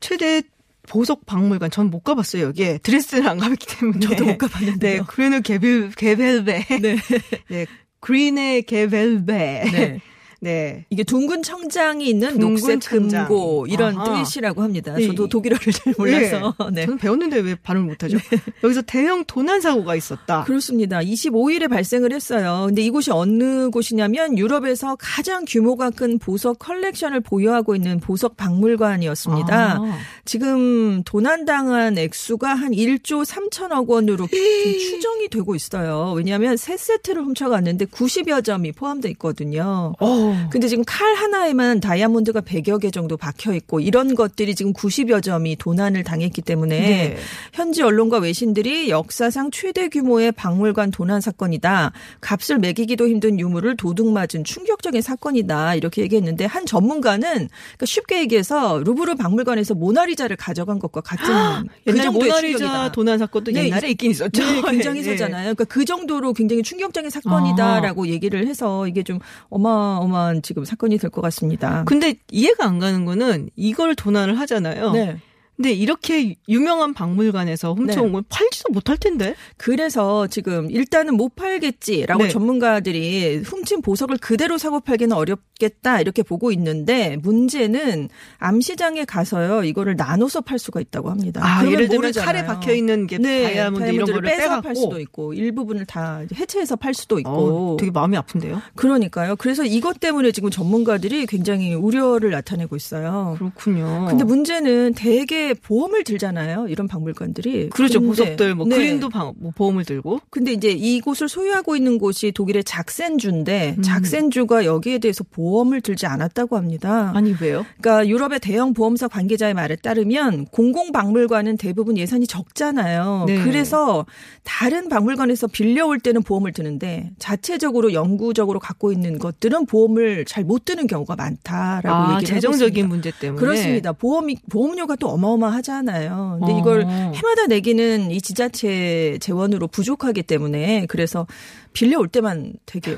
최대 0.00 0.42
보석 0.88 1.26
박물관 1.26 1.70
전 1.70 1.90
못 1.90 2.00
가봤어요. 2.04 2.44
여기에 2.44 2.78
드레스는 2.78 3.26
안 3.26 3.38
가봤기 3.38 3.66
때문에 3.66 3.98
저도 4.06 4.24
못 4.24 4.38
가봤는데요. 4.38 4.98
네, 5.00 5.06
그레는 5.06 5.42
게벨 5.42 5.90
게벨베 5.96 6.66
네. 6.80 6.96
네, 7.48 7.66
그린의 8.00 8.62
게벨베 8.62 9.64
네. 9.72 10.00
네. 10.40 10.84
이게 10.90 11.02
둥근 11.02 11.42
청장이 11.42 12.08
있는 12.08 12.30
둥근 12.32 12.48
녹색 12.50 12.80
청장. 12.80 13.26
금고 13.28 13.66
이런 13.68 13.96
아하. 13.98 14.22
뜻이라고 14.24 14.62
합니다. 14.62 14.94
네. 14.94 15.06
저도 15.06 15.28
독일어를 15.28 15.72
잘 15.72 15.94
몰라서. 15.96 16.54
네. 16.58 16.66
네. 16.72 16.84
저는 16.86 16.98
배웠는데 16.98 17.38
왜 17.40 17.54
발음을 17.54 17.88
못하죠? 17.88 18.18
여기서 18.62 18.82
대형 18.82 19.24
도난 19.24 19.60
사고가 19.60 19.94
있었다. 19.96 20.44
그렇습니다. 20.44 20.98
25일에 21.00 21.68
발생을 21.68 22.12
했어요. 22.12 22.64
근데 22.66 22.82
이곳이 22.82 23.10
어느 23.10 23.70
곳이냐면 23.70 24.36
유럽에서 24.38 24.96
가장 24.98 25.44
규모가 25.46 25.90
큰 25.90 26.18
보석 26.18 26.58
컬렉션을 26.58 27.20
보유하고 27.20 27.74
있는 27.74 28.00
보석 28.00 28.36
박물관이었습니다. 28.36 29.72
아. 29.80 29.98
지금 30.24 31.02
도난당한 31.04 31.98
액수가 31.98 32.48
한 32.54 32.72
1조 32.72 33.24
3천억 33.24 33.88
원으로 33.88 34.26
추정이 34.30 35.28
되고 35.28 35.54
있어요. 35.54 36.12
왜냐하면 36.16 36.56
세 36.56 36.76
세트를 36.76 37.22
훔쳐갔는데 37.22 37.86
90여 37.86 38.44
점이 38.44 38.72
포함되어 38.72 39.10
있거든요. 39.12 39.94
어. 40.00 40.25
근데 40.50 40.68
지금 40.68 40.84
칼 40.86 41.14
하나에만 41.14 41.80
다이아몬드가 41.80 42.40
100여 42.40 42.80
개 42.80 42.90
정도 42.90 43.16
박혀 43.16 43.54
있고 43.54 43.80
이런 43.80 44.14
것들이 44.14 44.54
지금 44.54 44.72
90여 44.72 45.22
점이 45.22 45.56
도난을 45.56 46.04
당했기 46.04 46.42
때문에 46.42 46.80
네. 46.80 47.16
현지 47.52 47.82
언론과 47.82 48.18
외신들이 48.18 48.90
역사상 48.90 49.50
최대 49.50 49.88
규모의 49.88 50.32
박물관 50.32 50.90
도난 50.90 51.20
사건이다. 51.20 51.92
값을 52.20 52.58
매기기도 52.58 53.08
힘든 53.08 53.38
유물을 53.40 53.76
도둑 53.76 54.10
맞은 54.12 54.44
충격적인 54.44 55.02
사건이다. 55.02 55.74
이렇게 55.74 56.02
얘기했는데 56.02 56.44
한 56.44 56.66
전문가는 56.66 57.28
그러니까 57.28 57.86
쉽게 57.86 58.20
얘기해서 58.20 58.78
루브르 58.84 59.16
박물관에서 59.16 59.74
모나리자를 59.74 60.36
가져간 60.36 60.78
것과 60.78 61.00
같은 61.00 61.26
그 61.26 61.92
옛날에 61.92 62.04
정도의 62.04 62.30
모나리자 62.30 62.58
충격이다. 62.58 62.92
도난 62.92 63.18
사건도 63.18 63.52
네, 63.52 63.66
옛날에 63.66 63.90
있긴 63.90 64.10
있었죠. 64.10 64.42
네, 64.42 64.62
굉장히 64.70 65.02
네. 65.02 65.12
있었잖아요. 65.12 65.54
그러니까 65.54 65.64
그 65.64 65.84
정도로 65.84 66.32
굉장히 66.32 66.62
충격적인 66.62 67.10
사건이다라고 67.10 68.08
얘기를 68.08 68.46
해서 68.46 68.86
이게 68.86 69.02
좀 69.02 69.18
어마어마 69.48 70.15
한 70.16 70.42
지금 70.42 70.64
사건이 70.64 70.98
될 70.98 71.10
것 71.10 71.20
같습니다. 71.22 71.84
근데 71.86 72.14
이해가 72.30 72.64
안 72.66 72.78
가는 72.78 73.04
거는 73.04 73.50
이걸 73.56 73.94
도난을 73.94 74.38
하잖아요. 74.40 74.92
네. 74.92 75.18
근데 75.56 75.72
이렇게 75.72 76.34
유명한 76.48 76.92
박물관에서 76.92 77.72
훔쳐온 77.72 78.06
네. 78.06 78.12
건 78.12 78.24
팔지도 78.28 78.72
못할 78.72 78.98
텐데. 78.98 79.34
그래서 79.56 80.26
지금 80.26 80.70
일단은 80.70 81.14
못 81.16 81.34
팔겠지라고 81.34 82.24
네. 82.24 82.28
전문가들이 82.28 83.38
훔친 83.38 83.80
보석을 83.80 84.18
그대로 84.18 84.58
사고 84.58 84.80
팔기는 84.80 85.16
어렵겠다 85.16 86.00
이렇게 86.02 86.22
보고 86.22 86.52
있는데 86.52 87.16
문제는 87.22 88.10
암시장에 88.38 89.06
가서요 89.06 89.64
이거를 89.64 89.96
나눠서 89.96 90.42
팔 90.42 90.58
수가 90.58 90.80
있다고 90.80 91.10
합니다. 91.10 91.40
아, 91.42 91.64
예를 91.64 91.88
들면 91.88 91.96
모르잖아요. 91.96 92.26
칼에 92.26 92.46
박혀 92.46 92.74
있는 92.74 93.06
게 93.06 93.16
네, 93.16 93.44
다이아몬드 93.44 93.90
이런 93.90 94.06
거를 94.06 94.22
빼서 94.22 94.60
팔 94.60 94.76
수도 94.76 95.00
있고 95.00 95.32
일부분을 95.32 95.86
다 95.86 96.20
해체해서 96.34 96.76
팔 96.76 96.92
수도 96.92 97.18
있고 97.18 97.30
어, 97.30 97.76
되게 97.78 97.90
마음이 97.90 98.16
아픈데요. 98.18 98.60
그러니까요. 98.74 99.36
그래서 99.36 99.64
이것 99.64 100.00
때문에 100.00 100.32
지금 100.32 100.50
전문가들이 100.50 101.24
굉장히 101.26 101.74
우려를 101.74 102.30
나타내고 102.30 102.76
있어요. 102.76 103.36
그렇군요. 103.38 104.06
근데 104.08 104.24
문제는 104.24 104.92
대개 104.94 105.45
보험을 105.54 106.04
들잖아요. 106.04 106.66
이런 106.68 106.88
박물관들이. 106.88 107.70
그렇죠. 107.70 108.00
근데- 108.00 108.06
보석들 108.08 108.54
뭐 108.54 108.66
네. 108.66 108.76
그린도 108.76 109.08
방- 109.08 109.34
뭐 109.38 109.52
보험을 109.54 109.84
들고 109.84 110.20
근데 110.30 110.52
이제 110.52 110.70
이곳을 110.70 111.28
소유하고 111.28 111.76
있는 111.76 111.98
곳이 111.98 112.32
독일의 112.32 112.62
음. 112.62 112.64
작센주인데 112.64 113.76
작센주가 113.82 114.64
여기에 114.64 114.98
대해서 114.98 115.24
보험을 115.30 115.80
들지 115.80 116.06
않았다고 116.06 116.56
합니다. 116.56 117.12
아니 117.14 117.34
왜요? 117.40 117.64
그러니까 117.80 118.08
유럽의 118.08 118.40
대형 118.40 118.72
보험사 118.74 119.08
관계자의 119.08 119.54
말에 119.54 119.76
따르면 119.76 120.46
공공 120.46 120.92
박물관은 120.92 121.56
대부분 121.56 121.96
예산이 121.98 122.26
적잖아요. 122.26 123.24
네. 123.26 123.42
그래서 123.44 124.06
다른 124.44 124.88
박물관에서 124.88 125.46
빌려올 125.48 125.98
때는 126.00 126.22
보험을 126.22 126.52
드는데 126.52 127.10
자체적으로 127.18 127.92
영구적으로 127.92 128.58
갖고 128.60 128.92
있는 128.92 129.18
것들은 129.18 129.66
보험을 129.66 130.24
잘 130.24 130.46
못 130.46 130.64
드는 130.64 130.86
경우가 130.86 131.16
많다라고 131.16 131.88
아, 131.88 132.14
얘기를 132.20 132.34
재정적인. 132.36 132.88
문제 132.88 133.10
때문에 133.10 133.40
그렇습니다. 133.40 133.92
보험이 133.92 134.36
보험료가 134.48 134.94
또 134.94 135.08
어마 135.08 135.26
어마하잖아요. 135.36 136.38
근데 136.40 136.52
어. 136.54 136.58
이걸 136.58 136.82
해마다 136.86 137.46
내기는 137.48 138.10
이 138.10 138.20
지자체 138.20 139.18
재원으로 139.20 139.68
부족하기 139.68 140.22
때문에 140.24 140.86
그래서 140.88 141.26
빌려올 141.72 142.08
때만 142.08 142.54
되게. 142.64 142.96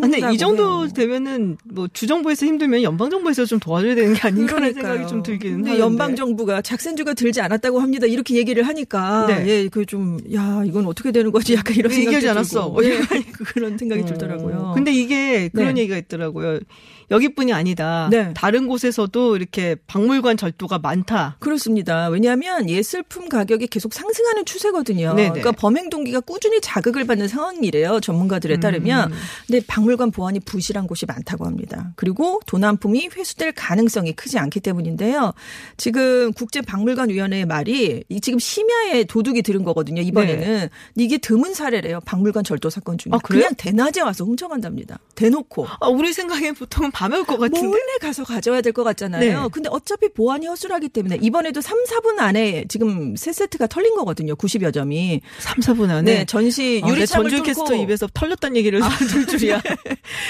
근데 0.00 0.18
이 0.32 0.36
정도 0.36 0.82
해요. 0.84 0.88
되면은 0.94 1.56
뭐 1.64 1.88
주정부에서 1.90 2.44
힘들면 2.44 2.82
연방 2.82 3.08
정부에서 3.08 3.46
좀 3.46 3.58
도와줘야 3.58 3.94
되는 3.94 4.12
게 4.12 4.20
아닌가라는 4.26 4.72
그러니까요. 4.72 4.92
생각이 4.94 5.08
좀 5.10 5.22
들기는 5.22 5.56
근데 5.56 5.70
하는데. 5.70 5.84
연방 5.84 6.16
정부가 6.16 6.60
작센주가 6.60 7.14
들지 7.14 7.40
않았다고 7.40 7.80
합니다. 7.80 8.06
이렇게 8.06 8.36
얘기를 8.36 8.66
하니까 8.66 9.26
네. 9.26 9.44
예, 9.48 9.68
그 9.68 9.86
좀 9.86 10.18
야, 10.34 10.62
이건 10.66 10.86
어떻게 10.86 11.10
되는 11.12 11.32
거지? 11.32 11.54
약간 11.54 11.74
이런 11.76 11.90
왜 11.90 11.96
생각이 11.96 12.16
얘기하지 12.16 12.28
않았어? 12.28 12.74
들고. 12.78 12.84
예, 12.84 13.00
그런 13.54 13.78
생각이 13.78 14.02
어. 14.02 14.04
들더라고요. 14.04 14.72
근데 14.74 14.92
이게 14.92 15.48
그런 15.48 15.74
네. 15.74 15.80
얘기가 15.82 15.96
있더라고요. 15.96 16.60
여기뿐이 17.10 17.52
아니다. 17.52 18.08
네. 18.10 18.32
다른 18.34 18.66
곳에서도 18.68 19.36
이렇게 19.36 19.76
박물관 19.86 20.36
절도가 20.36 20.78
많다. 20.78 21.36
그렇습니다. 21.40 22.08
왜냐하면 22.08 22.68
예술품 22.70 23.28
가격이 23.28 23.66
계속 23.66 23.92
상승하는 23.92 24.44
추세거든요. 24.44 25.14
네네. 25.14 25.28
그러니까 25.30 25.52
범행 25.52 25.90
동기가 25.90 26.20
꾸준히 26.20 26.60
자극을 26.60 27.04
받는 27.06 27.28
상황이래요. 27.28 28.00
전문가들에 28.00 28.54
음. 28.54 28.60
따르면. 28.60 29.12
근데 29.46 29.60
박물관 29.66 30.10
보안이 30.12 30.40
부실한 30.40 30.86
곳이 30.86 31.06
많다고 31.06 31.46
합니다. 31.46 31.92
그리고 31.96 32.40
도난품이 32.46 33.10
회수될 33.16 33.52
가능성이 33.52 34.12
크지 34.12 34.38
않기 34.38 34.60
때문인데요. 34.60 35.32
지금 35.76 36.32
국제박물관위원회의 36.32 37.46
말이 37.46 38.04
이 38.08 38.20
지금 38.20 38.38
심야에 38.38 39.04
도둑이 39.04 39.42
들은 39.42 39.64
거거든요. 39.64 40.02
이번에는 40.02 40.68
이게 40.96 41.18
드문 41.18 41.54
사례래요. 41.54 42.00
박물관 42.04 42.44
절도 42.44 42.70
사건 42.70 42.98
중에. 42.98 43.10
아? 43.12 43.18
그냥 43.18 43.54
대낮에 43.56 44.00
와서 44.00 44.24
훔쳐간답니다. 44.24 44.98
대놓고. 45.14 45.66
아, 45.80 45.88
우리 45.88 46.12
생각엔 46.12 46.54
보통은 46.54 46.90
밤에 47.00 47.16
올 47.16 47.24
것 47.24 47.38
같은데. 47.38 47.66
몰래 47.66 47.80
가서 48.00 48.24
가져야 48.24 48.60
될 48.60 48.72
것 48.72 48.84
같잖아요. 48.84 49.42
네. 49.42 49.48
근데 49.50 49.68
어차피 49.72 50.08
보안이 50.12 50.46
허술하기 50.46 50.90
때문에 50.90 51.18
이번에도 51.22 51.60
3, 51.60 51.84
4분 51.84 52.18
안에 52.20 52.66
지금 52.68 53.16
세 53.16 53.32
세트가 53.32 53.66
털린 53.68 53.94
거거든요. 53.96 54.34
90여 54.34 54.72
점이. 54.74 55.20
3, 55.38 55.56
4분 55.60 55.88
안에. 55.90 56.02
네, 56.02 56.24
전시 56.26 56.80
아, 56.84 56.86
내 56.86 56.92
유리창을 56.92 57.30
전주 57.30 57.36
뚫고 57.36 57.46
캐스터 57.46 57.74
입에서 57.82 58.06
털렸다는 58.12 58.56
얘기를 58.56 58.80
들 59.10 59.26
줄이야. 59.26 59.62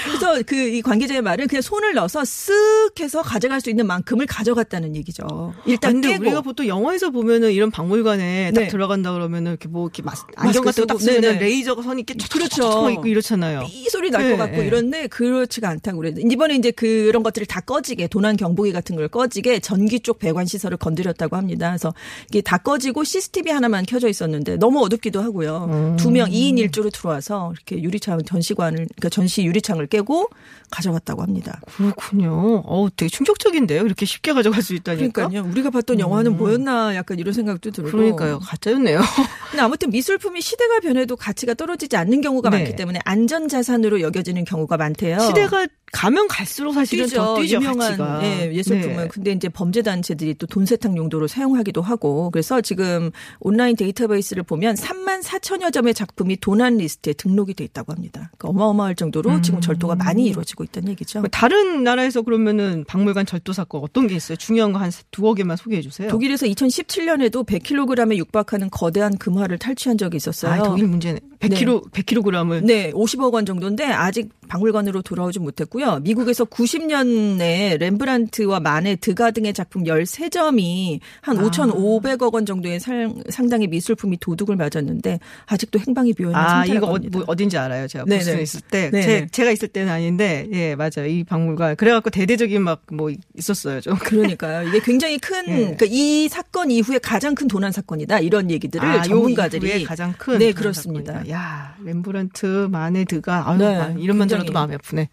그래서 0.05 0.41
그 0.43 0.61
이 0.71 0.81
관계자의 0.81 1.21
말은 1.21 1.47
그냥 1.47 1.61
손을 1.61 1.93
넣어서 1.95 2.21
쓱 2.21 2.99
해서 3.01 3.21
가져갈 3.21 3.59
수 3.59 3.69
있는 3.69 3.85
만큼을 3.87 4.25
가져갔다는 4.25 4.95
얘기죠. 4.95 5.53
일단 5.65 5.89
아, 5.89 5.93
근데 5.93 6.09
깨고 6.11 6.21
우리가 6.23 6.41
보통 6.41 6.67
영화에서 6.67 7.09
보면은 7.09 7.51
이런 7.51 7.71
박물관에 7.71 8.51
딱 8.55 8.61
네. 8.61 8.67
들어간다 8.67 9.11
그러면은 9.11 9.51
이렇게 9.51 9.67
뭐 9.67 9.83
이렇게 9.87 10.01
마, 10.03 10.13
안경 10.35 10.63
같은 10.63 10.85
거 10.85 10.93
딱 10.93 11.01
쓰면 11.01 11.21
네네. 11.21 11.39
레이저 11.39 11.75
선이 11.81 12.05
이렇게 12.07 12.15
그렇죠. 12.31 12.89
있고 12.91 13.07
이렇잖아요. 13.07 13.65
이 13.69 13.89
소리 13.89 14.09
날것 14.11 14.31
네, 14.31 14.37
같고 14.37 14.57
네. 14.61 14.67
이런데 14.67 15.07
그렇지가 15.07 15.67
않다고 15.69 15.97
그래요. 15.99 16.13
이번에 16.19 16.55
이제 16.61 16.71
그런 16.71 17.23
것들을 17.23 17.47
다 17.47 17.59
꺼지게 17.59 18.07
도난 18.07 18.37
경보기 18.37 18.71
같은 18.71 18.95
걸 18.95 19.07
꺼지게 19.07 19.59
전기 19.59 19.99
쪽 19.99 20.19
배관 20.19 20.45
시설을 20.45 20.77
건드렸다고 20.77 21.35
합니다. 21.35 21.69
그래서 21.69 21.93
이게 22.29 22.41
다 22.41 22.57
꺼지고 22.57 23.03
CCTV 23.03 23.51
하나만 23.51 23.85
켜져 23.85 24.07
있었는데 24.07 24.57
너무 24.57 24.83
어둡기도 24.85 25.21
하고요. 25.21 25.69
음. 25.71 25.97
두명 25.97 26.29
2인 26.29 26.55
1조로 26.69 26.93
들어와서 26.93 27.51
이렇게 27.53 27.81
유리창 27.81 28.23
전시관을 28.23 28.77
그러니까 28.77 29.09
전시 29.09 29.43
유리창을 29.43 29.87
깨고 29.87 30.29
가져갔다고 30.69 31.21
합니다. 31.23 31.59
그렇군요. 31.75 32.63
어우, 32.65 32.89
되게 32.95 33.09
충격적인데요. 33.09 33.83
이렇게 33.83 34.05
쉽게 34.05 34.33
가져갈 34.33 34.61
수 34.61 34.73
있다니까. 34.73 35.27
그러니까요. 35.27 35.51
우리가 35.51 35.69
봤던 35.71 35.99
영화는 35.99 36.37
뭐였나 36.37 36.95
약간 36.95 37.19
이런 37.19 37.33
생각도 37.33 37.71
들고. 37.71 37.89
음. 37.89 37.91
그러니까요. 37.91 38.39
가짜였네요. 38.39 38.99
근데 39.51 39.63
아무튼 39.63 39.89
미술품이 39.89 40.41
시대가 40.41 40.79
변해도 40.79 41.15
가치가 41.15 41.53
떨어지지 41.53 41.97
않는 41.97 42.21
경우가 42.21 42.49
네. 42.49 42.57
많기 42.57 42.75
때문에 42.75 42.99
안전 43.03 43.47
자산으로 43.47 44.01
여겨지는 44.01 44.45
경우가 44.45 44.77
많대요. 44.77 45.19
시대가 45.19 45.67
가면 45.91 46.27
갈수록 46.27 46.73
사실은 46.73 47.07
더 47.09 47.35
뛰죠, 47.41 47.55
유명한 47.57 47.77
가치가. 47.79 48.19
예, 48.23 48.51
예술품은 48.53 48.95
네. 48.97 49.07
근데 49.07 49.31
이제 49.31 49.49
범죄 49.49 49.81
단체들이 49.81 50.35
또 50.35 50.47
돈 50.51 50.65
세탁 50.65 50.97
용도로 50.97 51.27
사용하기도 51.27 51.81
하고 51.81 52.29
그래서 52.31 52.59
지금 52.61 53.11
온라인 53.39 53.75
데이터베이스를 53.77 54.43
보면 54.43 54.75
3만 54.75 55.23
4천여 55.23 55.71
점의 55.71 55.93
작품이 55.93 56.37
도난 56.37 56.77
리스트에 56.77 57.13
등록이 57.13 57.53
돼 57.53 57.63
있다고 57.63 57.93
합니다. 57.93 58.31
그러니까 58.37 58.49
어마어마할 58.49 58.95
정도로 58.95 59.29
음. 59.29 59.41
지금 59.41 59.61
절도가 59.61 59.95
많이 59.95 60.25
이루어지고 60.25 60.63
있다는 60.65 60.89
얘기죠. 60.89 61.23
다른 61.31 61.83
나라에서 61.83 62.21
그러면은 62.21 62.83
박물관 62.87 63.25
절도 63.25 63.53
사건 63.53 63.81
어떤 63.83 64.07
게 64.07 64.15
있어요? 64.15 64.35
중요한 64.35 64.73
거 64.73 64.79
한 64.79 64.91
두어 65.11 65.33
개만 65.35 65.55
소개해 65.57 65.81
주세요. 65.81 66.09
독일에서 66.09 66.47
2017년에도 66.47 67.45
100kg에 67.45 68.17
육박하는 68.17 68.69
거대한 68.71 69.17
금화를 69.17 69.57
탈취한 69.59 69.97
적이 69.97 70.17
있었어요. 70.17 70.51
아, 70.53 70.63
독일 70.63 70.87
문제네. 70.87 71.19
100kg, 71.39 71.91
100kg을. 71.91 72.63
네, 72.65 72.91
50억 72.91 73.33
원 73.33 73.45
정도인데 73.45 73.85
아직 73.85 74.29
박물관으로 74.47 75.01
돌아오지 75.01 75.39
못했고요. 75.39 75.80
미국에서 76.01 76.45
90년 76.45 77.37
내에 77.37 77.77
렘브란트와 77.77 78.59
마네, 78.59 78.95
드가 78.97 79.31
등의 79.31 79.53
작품 79.53 79.83
13점이 79.83 80.99
한 81.21 81.37
아. 81.37 81.41
5,500억 81.41 82.33
원 82.33 82.45
정도의 82.45 82.79
상, 82.79 83.21
상당히 83.29 83.67
미술품이 83.67 84.17
도둑을 84.19 84.55
맞았는데 84.55 85.19
아직도 85.47 85.79
행방이 85.79 86.13
묘연한 86.19 86.45
아, 86.45 86.65
이거 86.65 86.87
어. 86.87 86.99
뭐 87.11 87.23
어딘지 87.27 87.57
알아요. 87.57 87.87
제가 87.87 88.05
네네. 88.05 88.17
보스턴에 88.19 88.41
있을 88.41 88.61
때. 88.61 88.89
네네. 88.91 89.01
제, 89.03 89.27
제가 89.31 89.51
있을 89.51 89.67
때는 89.69 89.91
아닌데, 89.91 90.47
예, 90.53 90.75
맞아요. 90.75 91.07
이 91.07 91.23
박물관. 91.23 91.75
그래갖고 91.77 92.09
대대적인 92.09 92.61
막 92.61 92.81
뭐 92.91 93.11
있었어요. 93.37 93.79
좀. 93.81 93.95
그러니까요. 93.99 94.67
이게 94.67 94.79
굉장히 94.79 95.17
큰, 95.17 95.47
예. 95.47 95.53
그러니까 95.55 95.85
이 95.89 96.27
사건 96.29 96.69
이후에 96.71 96.99
가장 96.99 97.35
큰 97.35 97.47
도난 97.47 97.71
사건이다. 97.71 98.19
이런 98.19 98.51
얘기들을 98.51 98.85
아, 98.87 98.97
요 98.97 99.01
전문가들이. 99.03 99.67
이후에 99.67 99.83
가장 99.83 100.13
큰. 100.17 100.37
네, 100.39 100.51
그렇습니다. 100.51 101.13
사건이다. 101.13 101.33
야, 101.35 101.75
렘브란트, 101.83 102.67
마네, 102.71 103.05
드가. 103.05 103.49
아유, 103.49 103.57
네, 103.59 103.75
아, 103.77 103.89
이름만. 103.97 104.27
들어도 104.27 104.51
마음이 104.53 104.75
아프네. 104.75 105.09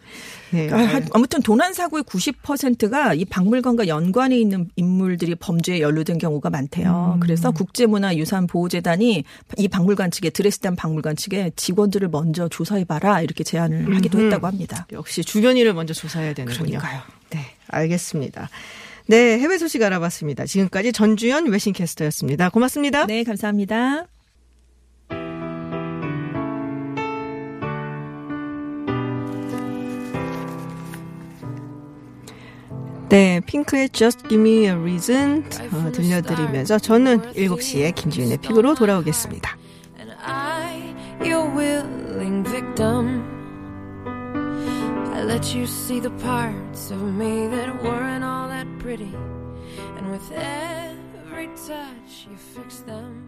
네. 0.51 0.71
아, 0.71 0.77
한- 0.77 1.09
아무튼 1.13 1.43
도난 1.43 1.75
사고의 1.75 2.05
90%가 2.05 3.15
이 3.15 3.25
박물관과 3.25 3.87
연관에 3.89 4.39
있는 4.39 4.69
인물들이 4.77 5.35
범죄에 5.35 5.81
연루된 5.81 6.19
경우가 6.19 6.51
많대요. 6.51 7.15
음. 7.17 7.21
그래서 7.21 7.51
국제문화유산보호재단이 7.51 9.25
이 9.57 9.69
박물관 9.69 10.11
측에 10.11 10.31
드레스덴 10.31 10.77
박물관 10.77 11.17
측에 11.17 11.53
직원들을 11.57 12.09
먼저 12.09 12.49
조사해 12.49 12.85
봐라 12.85 13.21
이렇게 13.21 13.45
제안을 13.45 13.95
하기도 13.97 14.19
음흠. 14.19 14.25
했다고 14.27 14.47
합니다. 14.47 14.87
역시 14.93 15.23
주변 15.25 15.57
일을 15.57 15.75
먼저 15.75 15.93
조사해야 15.95 16.35
되는군요. 16.35 16.79
그러니까요. 16.79 17.01
네, 17.31 17.41
알겠습니다. 17.69 18.49
네, 19.07 19.39
해외 19.39 19.59
소식 19.59 19.83
알아봤습니다. 19.83 20.47
지금까지 20.47 20.93
전주현 20.93 21.47
외신캐스터였습니다. 21.49 22.51
고맙습니다. 22.51 23.07
네, 23.07 23.25
감사합니다. 23.25 24.07
네, 33.09 33.41
핑크의 33.41 33.89
Just 33.91 34.29
Give 34.29 34.41
Me 34.41 34.65
a 34.65 34.73
Reason 34.73 35.45
어, 35.73 35.91
들려드리면서 35.93 36.79
저는 36.79 37.33
7시에 37.33 37.95
김지윤의 37.95 38.39
픽으로 38.39 38.75
돌아오겠습니다. 38.75 39.57
I 45.19 45.25
let 45.25 45.53
you 45.53 45.65
see 45.65 46.01
the 46.01 46.13
parts 46.23 46.93
of 46.93 47.03
me 47.03 47.49
that 47.49 47.83
weren't 47.83 48.23
all 48.23 48.49
that 48.49 48.69
pretty. 48.79 49.13
And 49.97 50.11
with 50.13 50.31
every 50.33 51.49
touch, 51.67 52.29
you 52.31 52.37
fix 52.37 52.85
them. 52.85 53.28